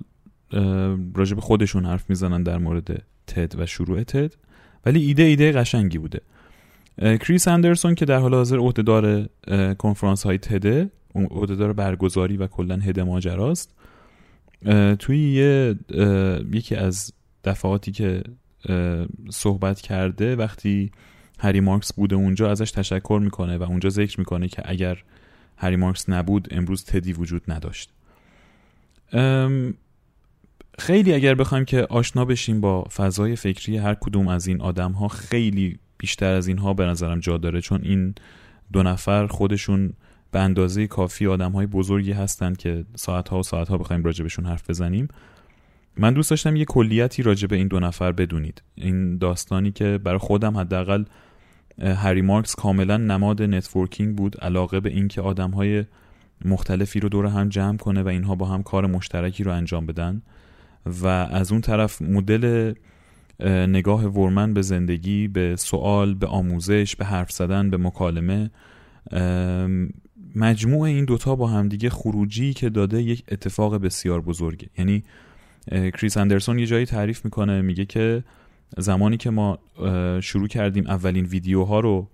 راجب 1.14 1.40
خودشون 1.40 1.86
حرف 1.86 2.10
می‌زنن 2.10 2.42
در 2.42 2.58
مورد 2.58 3.02
تد 3.26 3.54
و 3.58 3.66
شروع 3.66 4.02
تد. 4.02 4.34
ولی 4.86 5.02
ایده 5.02 5.22
ایده 5.22 5.52
قشنگی 5.52 5.98
بوده. 5.98 6.20
کریس 6.98 7.48
اندرسون 7.48 7.94
که 7.94 8.04
در 8.04 8.18
حال 8.18 8.34
حاضر 8.34 8.58
عهدهدار 8.58 9.28
کنفرانس 9.78 10.22
های 10.22 10.38
تده 10.38 10.90
عهدهدار 11.14 11.72
برگزاری 11.72 12.36
و 12.36 12.46
کلا 12.46 12.76
هد 12.76 13.00
ماجراست. 13.00 13.74
توی 14.98 15.32
یه 15.32 15.76
یکی 16.52 16.74
از 16.74 17.12
دفعاتی 17.44 17.92
که 17.92 18.22
صحبت 19.30 19.80
کرده 19.80 20.36
وقتی 20.36 20.90
هری 21.38 21.60
مارکس 21.60 21.92
بوده 21.92 22.16
اونجا 22.16 22.50
ازش 22.50 22.70
تشکر 22.70 23.20
می‌کنه 23.24 23.58
و 23.58 23.62
اونجا 23.62 23.90
ذکر 23.90 24.20
می‌کنه 24.20 24.48
که 24.48 24.62
اگر 24.64 25.02
هری 25.56 25.76
مارکس 25.76 26.08
نبود 26.08 26.48
امروز 26.50 26.84
تدی 26.84 27.12
وجود 27.12 27.42
نداشت. 27.48 27.90
خیلی 30.78 31.12
اگر 31.12 31.34
بخوایم 31.34 31.64
که 31.64 31.82
آشنا 31.82 32.24
بشیم 32.24 32.60
با 32.60 32.82
فضای 32.82 33.36
فکری 33.36 33.76
هر 33.76 33.94
کدوم 33.94 34.28
از 34.28 34.46
این 34.46 34.60
آدم 34.60 34.92
ها 34.92 35.08
خیلی 35.08 35.78
بیشتر 35.98 36.32
از 36.32 36.46
اینها 36.46 36.74
به 36.74 36.84
نظرم 36.84 37.20
جا 37.20 37.38
داره. 37.38 37.60
چون 37.60 37.80
این 37.82 38.14
دو 38.72 38.82
نفر 38.82 39.26
خودشون 39.26 39.92
به 40.34 40.40
اندازه 40.40 40.86
کافی 40.86 41.26
آدم 41.26 41.52
های 41.52 41.66
بزرگی 41.66 42.12
هستند 42.12 42.56
که 42.56 42.84
ساعت 42.96 43.28
ها 43.28 43.38
و 43.38 43.42
ساعت 43.42 43.68
ها 43.68 43.78
بخوایم 43.78 44.04
راجبشون 44.04 44.46
حرف 44.46 44.70
بزنیم. 44.70 45.08
من 45.96 46.14
دوست 46.14 46.30
داشتم 46.30 46.56
یه 46.56 46.64
کلیتی 46.64 47.22
راجع 47.22 47.46
به 47.46 47.56
این 47.56 47.68
دو 47.68 47.80
نفر 47.80 48.12
بدونید. 48.12 48.62
این 48.74 49.18
داستانی 49.18 49.72
که 49.72 49.98
برای 50.04 50.18
خودم 50.18 50.56
حداقل 50.56 51.04
هری 51.78 52.22
مارکس 52.22 52.54
کاملا 52.54 52.96
نماد 52.96 53.42
networking 53.42 54.16
بود 54.16 54.40
علاقه 54.40 54.80
به 54.80 54.90
اینکه 54.90 55.20
آدم 55.20 55.50
های 55.50 55.84
مختلفی 56.44 57.00
رو 57.00 57.08
دور 57.08 57.26
هم 57.26 57.48
جمع 57.48 57.76
کنه 57.76 58.02
و 58.02 58.08
اینها 58.08 58.34
با 58.34 58.46
هم 58.46 58.62
کار 58.62 58.86
مشترکی 58.86 59.44
رو 59.44 59.52
انجام 59.52 59.86
بدن. 59.86 60.22
و 60.86 61.06
از 61.06 61.52
اون 61.52 61.60
طرف 61.60 62.02
مدل 62.02 62.74
نگاه 63.46 64.04
ورمن 64.04 64.54
به 64.54 64.62
زندگی 64.62 65.28
به 65.28 65.56
سوال 65.56 66.14
به 66.14 66.26
آموزش 66.26 66.96
به 66.96 67.04
حرف 67.04 67.32
زدن 67.32 67.70
به 67.70 67.76
مکالمه 67.76 68.50
مجموع 70.34 70.82
این 70.82 71.04
دوتا 71.04 71.36
با 71.36 71.46
همدیگه 71.46 71.90
خروجی 71.90 72.54
که 72.54 72.70
داده 72.70 73.02
یک 73.02 73.24
اتفاق 73.28 73.76
بسیار 73.76 74.20
بزرگه. 74.20 74.68
یعنی 74.78 75.04
کریس 75.70 76.16
اندرسون 76.16 76.58
یه 76.58 76.66
جایی 76.66 76.86
تعریف 76.86 77.24
می‌کنه 77.24 77.62
میگه 77.62 77.84
که 77.84 78.24
زمانی 78.78 79.16
که 79.16 79.30
ما 79.30 79.58
شروع 80.20 80.48
کردیم 80.48 80.86
اولین 80.86 81.24
ویدیوها 81.24 81.80
رو 81.80 82.08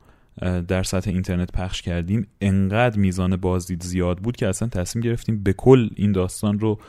در 0.68 0.82
سطح 0.82 1.10
اینترنت 1.10 1.52
پخش 1.52 1.82
کردیم 1.82 2.26
انقدر 2.40 2.98
میزان 2.98 3.36
بازدید 3.36 3.82
زیاد 3.82 4.18
بود 4.18 4.36
که 4.36 4.48
اصلا 4.48 4.68
تصمیم 4.68 5.02
گرفتیم 5.04 5.42
به 5.42 5.52
کل 5.52 5.90
این 5.96 6.12
داستان 6.12 6.58
رو 6.58 6.80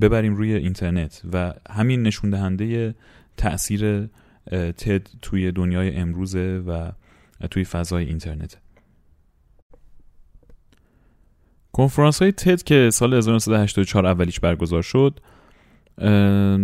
ببریم 0.00 0.34
روی 0.34 0.52
اینترنت 0.54 1.22
و 1.32 1.54
همین 1.70 2.02
نشون 2.02 2.30
دهنده 2.30 2.94
تاثیر 3.36 4.08
تد 4.50 5.08
توی 5.22 5.52
دنیای 5.52 5.96
امروزه 5.96 6.62
و 6.66 6.90
توی 7.50 7.64
فضای 7.64 8.04
اینترنت. 8.04 8.56
کنفرانس 11.76 12.22
های 12.22 12.32
تد 12.32 12.62
که 12.62 12.90
سال 12.92 13.14
1984 13.14 14.06
اولیش 14.06 14.40
برگزار 14.40 14.82
شد 14.82 15.20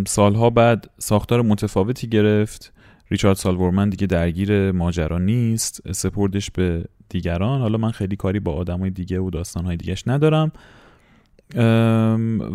سالها 0.07 0.51
بعد 0.51 0.91
ساختار 0.99 1.43
متفاوتی 1.43 2.09
گرفت. 2.09 2.73
ریچارد 3.11 3.37
سال 3.37 3.52
وورمن 3.52 3.89
دیگه 3.91 4.07
درگیر 4.07 4.73
ماجرا 4.73 5.19
نیست 5.19 5.93
سپردش 5.93 6.51
به 6.51 6.85
دیگران. 7.09 7.61
حالا 7.61 7.79
من 7.79 7.91
خیلی 7.91 8.17
کاری 8.17 8.41
با 8.41 8.53
آدمای 8.53 8.91
دیگه 8.91 9.21
و 9.21 9.31
داستانهای 9.31 9.77
دیگهش 9.77 10.05
ندارم. 10.07 10.53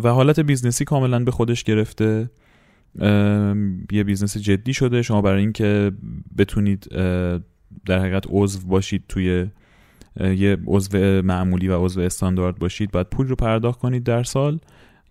و 0.02 0.08
حالت 0.08 0.40
business 0.40 0.79
ی 0.79 0.84
کاملا 0.84 1.24
به 1.24 1.30
خودش 1.30 1.64
گرفته. 1.64 2.30
یه 3.92 4.04
business 4.04 4.36
جدی 4.36 4.74
شده. 4.74 5.02
شما 5.02 5.22
برای 5.22 5.40
اینکه 5.40 5.92
بتونید 6.38 6.88
در 7.86 7.98
حقیقت 7.98 8.24
عضو 8.28 8.68
باشید 8.68 9.04
توی 9.08 9.46
یه 10.20 10.58
عضو 10.66 10.98
معمولی 11.22 11.68
و 11.68 11.84
عضو 11.84 12.00
استاندارد 12.00 12.58
باشید. 12.58 12.90
باید 12.90 13.06
پول 13.06 13.28
رو 13.28 13.36
پرداخت 13.36 13.80
کنید 13.80 14.04
در 14.04 14.22
سال 14.22 14.58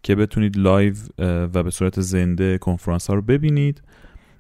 که 0.03 0.15
بتونید 0.15 0.57
live 0.57 0.93
و 1.19 1.63
به 1.63 1.69
صورت 1.69 2.01
زنده 2.01 2.57
کنفرانس 2.57 3.07
ها 3.07 3.13
رو 3.13 3.21
ببینید. 3.21 3.81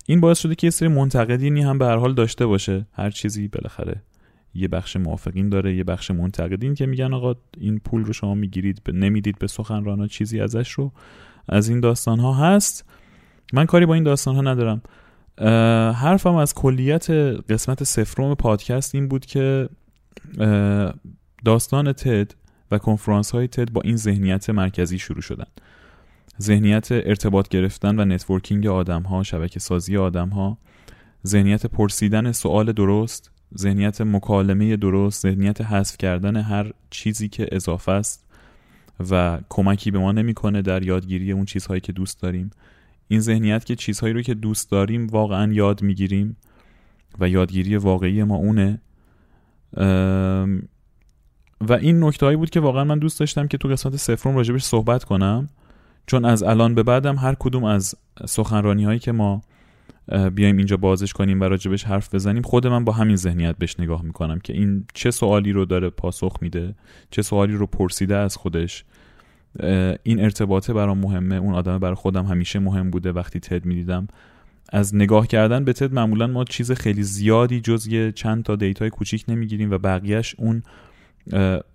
این 0.05 0.19
باعث 0.19 0.39
شده 0.39 0.55
که 0.55 0.67
یه 0.67 0.71
سری 0.71 0.87
منتقدینی 0.87 1.61
هم 1.61 1.77
به 1.77 1.85
هر 1.85 1.97
حال 1.97 2.13
داشته 2.13 2.45
باشه. 2.45 2.87
هر 2.93 3.09
چیزی 3.09 3.47
بالاخره 3.47 4.01
یه 4.55 4.67
بخش 4.67 4.95
موافقین 4.95 5.49
داره 5.49 5.75
یه 5.75 5.83
بخش 5.83 6.11
منتقدین 6.11 6.73
که 6.73 6.85
میگن 6.85 7.13
آقا 7.13 7.35
این 7.57 7.79
پول 7.79 8.05
رو 8.05 8.13
شما 8.13 8.35
می‌گیرید 8.35 8.81
نمی‌دید 8.93 9.39
به 9.39 9.47
سخنرانا 9.47 10.07
چیزی 10.07 10.41
ازش 10.41 10.71
رو 10.71 10.91
از 11.49 11.69
این 11.69 11.79
داستان 11.79 12.19
ها 12.19 12.33
هست. 12.33 12.85
من 13.53 13.65
کاری 13.65 13.85
با 13.85 13.93
این 13.93 14.03
داستان 14.03 14.35
ها 14.35 14.41
ندارم 14.41 14.81
حرفم 15.93 16.35
از 16.35 16.53
کلیت 16.53 17.11
قسمت 17.49 17.83
صفرم 17.83 18.35
پادکست 18.35 18.95
این 18.95 19.07
بود 19.07 19.25
که 19.25 19.69
داستان 21.45 21.93
تد 21.93 22.33
و 22.71 22.77
کنفرانس 22.77 23.31
های 23.31 23.47
تد 23.47 23.71
با 23.71 23.81
این 23.81 23.95
ذهنیت 23.95 24.49
مرکزی 24.49 24.99
شروع 24.99 25.21
شدن. 25.21 25.45
ذهنیت 26.41 26.87
ارتباط 26.91 27.47
گرفتن 27.47 27.99
و 27.99 28.05
networking 28.05 28.67
آدم 28.67 29.01
ها 29.01 29.23
شبکه 29.23 29.59
سازی 29.59 29.97
آدم 29.97 30.29
ها 30.29 30.57
ذهنیت 31.27 31.65
پرسیدن 31.65 32.31
سوال 32.31 32.71
درست 32.71 33.31
ذهنیت 33.57 34.01
مکالمه 34.01 34.75
درست 34.75 35.21
ذهنیت 35.21 35.61
حذف 35.61 35.97
کردن 35.97 36.35
هر 36.35 36.71
چیزی 36.89 37.29
که 37.29 37.47
اضافه 37.51 37.91
است 37.91 38.27
و 39.09 39.39
کمکی 39.49 39.91
به 39.91 39.99
ما 39.99 40.11
نمی‌کنه 40.11 40.61
در 40.61 40.83
یادگیری 40.83 41.31
اون 41.31 41.45
چیزهایی 41.45 41.81
که 41.81 41.91
دوست 41.91 42.21
داریم. 42.21 42.49
این 43.07 43.19
ذهنیت 43.19 43.65
که 43.65 43.75
چیزهایی 43.75 44.13
رو 44.13 44.21
که 44.21 44.33
دوست 44.33 44.71
داریم 44.71 45.07
واقعا 45.07 45.53
یاد 45.53 45.81
می‌گیریم 45.81 46.37
و 47.19 47.29
یادگیری 47.29 47.77
واقعی 47.77 48.23
ما 48.23 48.35
اونه. 48.35 48.81
و 51.61 51.73
این 51.73 52.03
نکته 52.03 52.37
بود 52.37 52.49
که 52.49 52.59
واقعا 52.59 52.83
من 52.83 52.99
دوست 52.99 53.19
داشتم 53.19 53.47
که 53.47 53.57
تو 53.57 53.67
قسمت 53.67 53.95
سفرم 53.95 54.35
راجبش 54.35 54.63
صحبت 54.63 55.03
کنم. 55.03 55.49
چون 56.07 56.25
از 56.25 56.43
الان 56.43 56.75
به 56.75 56.83
بعدم 56.83 57.15
هر 57.15 57.35
کدوم 57.39 57.63
از 57.63 57.95
سخنرانی 58.25 58.83
هایی 58.83 58.99
که 58.99 59.11
ما 59.11 59.41
بیایم 60.35 60.57
اینجا 60.57 60.77
بازش 60.77 61.13
کنیم 61.13 61.41
و 61.41 61.43
راجبش 61.43 61.83
حرف 61.83 62.15
بزنیم 62.15 62.41
خود 62.41 62.67
من 62.67 62.85
با 62.85 62.91
همین 62.93 63.15
ذهنیت 63.15 63.57
بهش 63.57 63.79
نگاه 63.79 64.01
می‌کنم 64.01 64.39
که 64.39 64.53
این 64.53 64.85
چه 64.93 65.11
سوالی 65.11 65.51
رو 65.51 65.65
داره 65.65 65.89
پاسخ 65.89 66.37
میده 66.41 66.75
چه 67.11 67.21
سوالی 67.21 67.53
رو 67.53 67.67
پرسیده 67.67 68.15
از 68.15 68.35
خودش. 68.35 68.85
این 70.03 70.21
ارتباطه 70.21 70.73
برام 70.73 70.97
مهمه 70.97 71.35
اون 71.35 71.53
آدم 71.53 71.77
برای 71.77 71.95
خودم 71.95 72.25
همیشه 72.25 72.59
مهم 72.59 72.89
بوده. 72.89 73.11
وقتی 73.11 73.39
تد 73.39 73.65
می‌دیدم 73.65 74.07
از 74.69 74.95
نگاه 74.95 75.27
کردن 75.27 75.65
به 75.65 75.73
تد 75.73 75.93
معمولا 75.93 76.27
ما 76.27 76.43
چیز 76.43 76.71
خیلی 76.71 77.03
زیادی 77.03 77.61
جز 77.61 77.87
یه 77.87 78.11
چند 78.11 78.43
تا 78.43 78.55
دیتای 78.55 78.89
کوچیک 78.89 79.25
نمی‌گیریم 79.27 79.71
و 79.71 79.77
بقیهش 79.77 80.35
اون 80.37 80.63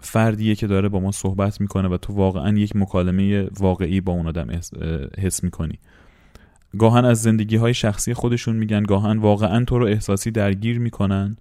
فردیه 0.01 0.55
که 0.55 0.67
داره 0.67 0.89
با 0.89 1.01
ما 1.01 1.13
صحبت 1.13 1.61
می‌کنه 1.61 1.89
و 1.89 1.97
تو 1.97 2.13
واقعا 2.13 2.59
یک 2.59 2.77
مکالمه 2.77 3.49
واقعی 3.59 4.01
با 4.01 4.13
اون 4.13 4.27
آدم 4.27 4.61
حس 5.19 5.45
می‌کنی. 5.45 5.79
گاهن 6.79 7.05
از 7.05 7.23
زندگی 7.23 7.57
های 7.57 7.75
شخصی 7.75 8.15
خودشون 8.15 8.57
میگن 8.57 8.83
گاهن 8.83 9.19
واقعا 9.19 9.65
تو 9.65 9.79
رو 9.79 9.87
احساسی 9.87 10.31
درگیر 10.31 10.79
می‌کنن 10.79 11.37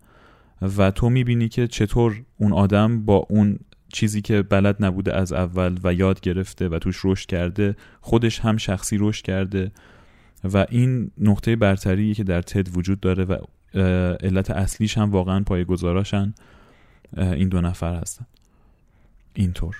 و 0.77 0.91
تو 0.91 1.09
می‌بینی 1.09 1.49
که 1.49 1.67
چطور 1.67 2.21
اون 2.37 2.53
آدم 2.53 3.05
با 3.05 3.25
اون 3.29 3.59
چیزی 3.93 4.21
که 4.21 4.41
بلد 4.41 4.75
نبوده 4.79 5.15
از 5.15 5.33
اول 5.33 5.77
و 5.83 5.93
یاد 5.93 6.21
گرفته 6.21 6.69
و 6.69 6.79
توش 6.79 7.01
رشد 7.03 7.29
کرده 7.29 7.75
خودش 8.01 8.39
هم 8.39 8.57
شخصی 8.57 8.97
رشد 8.99 9.25
کرده. 9.25 9.71
و 10.44 10.66
این 10.68 11.10
نقطه 11.18 11.56
برتری 11.56 12.14
که 12.14 12.24
در 12.24 12.42
تد 12.42 12.76
وجود 12.76 13.00
داره 13.00 13.24
و 13.24 13.36
علت 14.22 14.50
اصلیش 14.50 14.98
هم 14.98 15.10
واقعا 15.10 15.40
پای 15.40 15.64
گذاراشن 15.64 16.34
این 17.16 17.48
دو 17.48 17.60
نفر 17.60 17.94
هستن 17.94 18.26
اینطور 19.34 19.76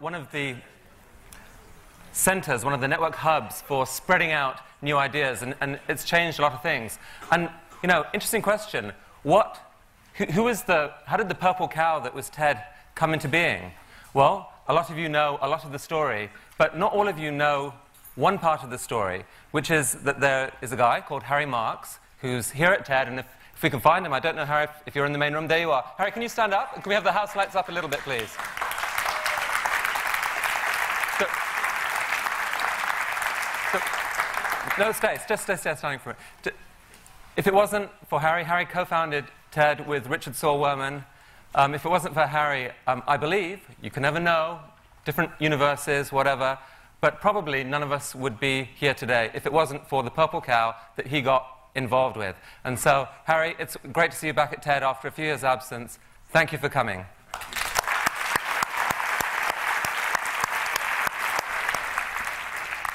One 0.00 0.14
of 0.14 0.30
the 0.30 0.54
centers, 2.12 2.64
one 2.64 2.72
of 2.72 2.80
the 2.80 2.86
network 2.86 3.16
hubs 3.16 3.62
for 3.62 3.84
spreading 3.84 4.32
out 4.32 4.56
new 4.80 4.96
ideas, 4.96 5.42
and, 5.42 5.54
and 5.60 5.80
it's 5.88 6.04
changed 6.04 6.38
a 6.38 6.42
lot 6.42 6.52
of 6.52 6.62
things. 6.62 6.98
And, 7.32 7.42
you 7.82 7.88
know, 7.88 8.04
interesting 8.14 8.42
question. 8.42 8.92
What, 9.24 9.58
who, 10.14 10.24
who 10.26 10.48
is 10.48 10.62
the, 10.62 10.92
how 11.06 11.16
did 11.16 11.28
the 11.28 11.34
purple 11.34 11.66
cow 11.66 11.98
that 12.00 12.14
was 12.14 12.30
Ted 12.30 12.62
come 12.94 13.12
into 13.12 13.28
being? 13.28 13.72
Well, 14.14 14.52
a 14.68 14.74
lot 14.74 14.90
of 14.90 14.98
you 14.98 15.08
know 15.08 15.38
a 15.40 15.48
lot 15.48 15.64
of 15.64 15.72
the 15.72 15.78
story, 15.78 16.30
but 16.58 16.78
not 16.78 16.92
all 16.92 17.08
of 17.08 17.18
you 17.18 17.30
know 17.30 17.74
one 18.15 18.37
part 18.37 18.63
of 18.63 18.69
the 18.69 18.77
story, 18.77 19.25
which 19.51 19.71
is 19.71 19.93
that 20.03 20.19
there 20.19 20.51
is 20.61 20.71
a 20.71 20.77
guy 20.77 21.01
called 21.01 21.23
Harry 21.23 21.45
Marks 21.45 21.99
who's 22.21 22.51
here 22.51 22.71
at 22.71 22.85
TED, 22.85 23.07
and 23.07 23.19
if 23.19 23.25
we 23.63 23.69
can 23.69 23.79
find 23.79 24.05
him. 24.05 24.13
I 24.13 24.19
don't 24.19 24.35
know, 24.35 24.45
Harry, 24.45 24.65
if, 24.65 24.71
if 24.87 24.95
you're 24.95 25.05
in 25.05 25.13
the 25.13 25.17
main 25.17 25.33
room. 25.33 25.47
There 25.47 25.59
you 25.59 25.71
are. 25.71 25.83
Harry, 25.97 26.11
can 26.11 26.21
you 26.21 26.29
stand 26.29 26.53
up? 26.53 26.73
Can 26.73 26.89
we 26.89 26.93
have 26.93 27.03
the 27.03 27.11
house 27.11 27.35
lights 27.35 27.55
up 27.55 27.69
a 27.69 27.71
little 27.71 27.89
bit, 27.89 27.99
please? 28.01 28.29
No, 34.79 34.91
stay. 34.91 35.19
Just 35.29 35.43
stay, 35.43 35.55
stay 35.55 35.75
standing 35.75 35.99
for 35.99 36.15
it. 36.43 36.55
If 37.37 37.47
it 37.47 37.53
wasn't 37.53 37.89
for 38.09 38.19
Harry, 38.19 38.43
Harry 38.43 38.65
co-founded 38.65 39.25
TED 39.51 39.87
with 39.87 40.07
Richard 40.07 40.35
Saul 40.35 40.59
Wurman. 40.59 41.05
Um, 41.53 41.75
if 41.75 41.85
it 41.85 41.89
wasn't 41.89 42.15
for 42.15 42.25
Harry, 42.25 42.71
um, 42.87 43.03
I 43.07 43.17
believe, 43.17 43.59
you 43.81 43.91
can 43.91 44.01
never 44.01 44.19
know, 44.19 44.59
different 45.05 45.31
universes, 45.39 46.11
whatever, 46.11 46.57
but 47.02 47.20
probably 47.20 47.64
none 47.64 47.82
of 47.82 47.92
us 47.92 48.14
would 48.14 48.40
be 48.40 48.68
here 48.82 48.94
today 48.94 49.30
if 49.34 49.46
it 49.46 49.52
wasn't 49.52 49.88
for 49.88 50.02
the 50.02 50.10
purple 50.10 50.40
cow 50.40 50.74
that 50.96 51.06
he 51.06 51.20
got 51.20 51.42
involved 51.74 52.16
with. 52.16 52.36
And 52.64 52.78
so, 52.78 53.08
Harry, 53.24 53.54
it's 53.58 53.76
great 53.92 54.10
to 54.10 54.16
see 54.16 54.28
you 54.28 54.32
back 54.32 54.52
at 54.52 54.62
TED 54.62 54.82
after 54.82 55.06
a 55.08 55.12
few 55.12 55.26
years' 55.30 55.44
absence. 55.44 55.98
Thank 56.32 56.52
you 56.52 56.58
for 56.58 56.68
coming. 56.68 57.04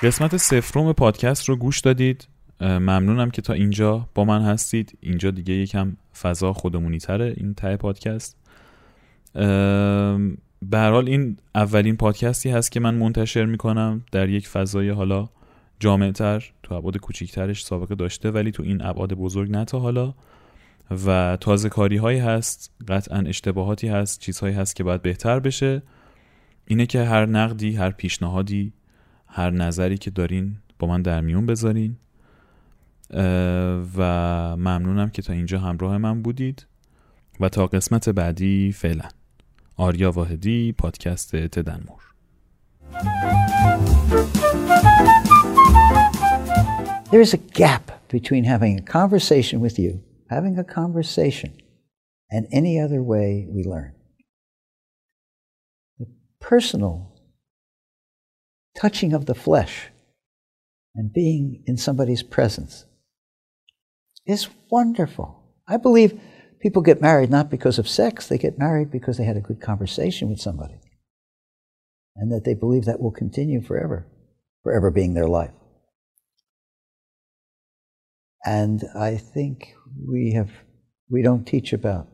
قسمت 0.03 0.37
سفروم 0.37 0.93
پادکست 0.93 1.49
رو 1.49 1.55
گوش 1.55 1.79
دادید 1.79 2.27
اه، 2.59 2.79
ممنونم 2.79 3.31
که 3.31 3.41
تا 3.41 3.53
اینجا 3.53 4.09
با 4.15 4.25
من 4.25 4.41
هستید 4.41 4.97
اینجا 5.01 5.31
دیگه 5.31 5.53
یکم 5.53 5.97
فضا 6.21 6.53
خودمونی 6.53 6.97
تره 6.97 7.33
این 7.37 7.53
ته 7.53 7.77
پادکست 7.77 8.37
ام، 9.35 10.37
به 10.62 10.78
حال 10.78 11.08
این 11.08 11.36
اولین 11.54 11.96
پادکستی 11.96 12.50
هست 12.50 12.72
که 12.72 12.80
من 12.80 12.94
منتشر 12.94 13.44
می‌کنم 13.44 14.04
در 14.12 14.28
یک 14.28 14.48
فضای 14.48 14.90
حالا 14.90 15.28
جامعتر 15.80 16.52
تو 16.62 16.74
ابعاد 16.74 16.96
کوچیکترش 16.96 17.64
سابقه 17.64 17.94
داشته 17.94 18.30
ولی 18.30 18.50
تو 18.50 18.62
این 18.62 18.82
ابعاد 18.82 19.14
بزرگ 19.14 19.50
نه 19.50 19.64
تا 19.64 19.78
حالا. 19.78 20.14
و 21.06 21.38
تازه 21.40 21.68
کاری 21.68 21.96
هایی 21.96 22.18
هست 22.18 22.72
قطعا 22.88 23.18
اشتباهاتی 23.18 23.88
هست 23.88 24.20
چیزهایی 24.20 24.54
هست 24.54 24.76
که 24.76 24.84
باید 24.84 25.02
بهتر 25.02 25.40
بشه. 25.40 25.82
اینه 26.66 26.86
که 26.86 27.04
هر 27.04 27.26
نقدی 27.26 27.76
هر 27.76 27.90
پیشنهادی 27.90 28.72
هر 29.26 29.50
نظری 29.50 29.98
که 29.98 30.10
دارین 30.10 30.56
با 30.78 30.88
من 30.88 31.02
در 31.02 31.20
میون 31.20 31.46
بذارین. 31.46 31.96
و 33.96 34.02
ممنونم 34.56 35.10
که 35.10 35.22
تا 35.22 35.32
اینجا 35.32 35.58
همراه 35.58 35.98
من 35.98 36.22
بودید. 36.22 36.66
و 37.40 37.48
تا 37.48 37.66
قسمت 37.66 38.08
بعدی 38.08 38.72
فعلا. 38.72 39.08
آریا 39.77 40.11
واحدی 40.11 40.71
پادکست 40.71 41.35
تدنمور 41.35 42.13
There 47.11 47.21
is 47.21 47.33
a 47.33 47.37
gap 47.37 47.91
between 48.09 48.43
having 48.43 48.79
a 48.79 48.81
conversation 48.81 49.59
with 49.59 49.77
you, 49.77 50.03
having 50.29 50.57
a 50.57 50.63
conversation, 50.63 51.51
and 52.31 52.47
any 52.51 52.79
other 52.79 53.03
way 53.03 53.47
we 53.55 53.63
learn. 53.63 53.93
The 55.99 56.07
personal 56.39 57.13
touching 58.75 59.13
of 59.13 59.27
the 59.27 59.35
flesh 59.35 59.89
and 60.95 61.13
being 61.13 61.63
in 61.67 61.77
somebody's 61.77 62.23
presence 62.23 62.85
is 64.25 64.49
wonderful. 64.69 65.43
I 65.67 65.77
believe 65.77 66.19
People 66.60 66.82
get 66.82 67.00
married 67.00 67.30
not 67.30 67.50
because 67.50 67.78
of 67.78 67.88
sex, 67.88 68.26
they 68.26 68.38
get 68.38 68.58
married 68.58 68.90
because 68.90 69.16
they 69.16 69.24
had 69.24 69.36
a 69.36 69.40
good 69.40 69.60
conversation 69.60 70.28
with 70.28 70.40
somebody. 70.40 70.80
And 72.16 72.32
that 72.32 72.44
they 72.44 72.54
believe 72.54 72.84
that 72.86 73.00
will 73.00 73.12
continue 73.12 73.62
forever, 73.62 74.06
forever 74.64 74.90
being 74.90 75.14
their 75.14 75.28
life. 75.28 75.52
And 78.44 78.82
I 78.94 79.16
think 79.16 79.74
we 80.08 80.32
have 80.32 80.50
we 81.10 81.22
don't 81.22 81.46
teach 81.46 81.72
about 81.72 82.08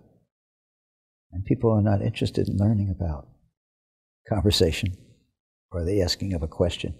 and 1.35 1.45
people 1.45 1.71
are 1.73 1.83
not 1.83 2.01
interested 2.01 2.49
in 2.49 2.57
learning 2.57 2.95
about 2.97 3.27
conversation 4.29 4.97
or 5.73 5.85
the 5.85 6.01
asking 6.01 6.33
of 6.33 6.43
a 6.43 6.49
question. 6.49 6.95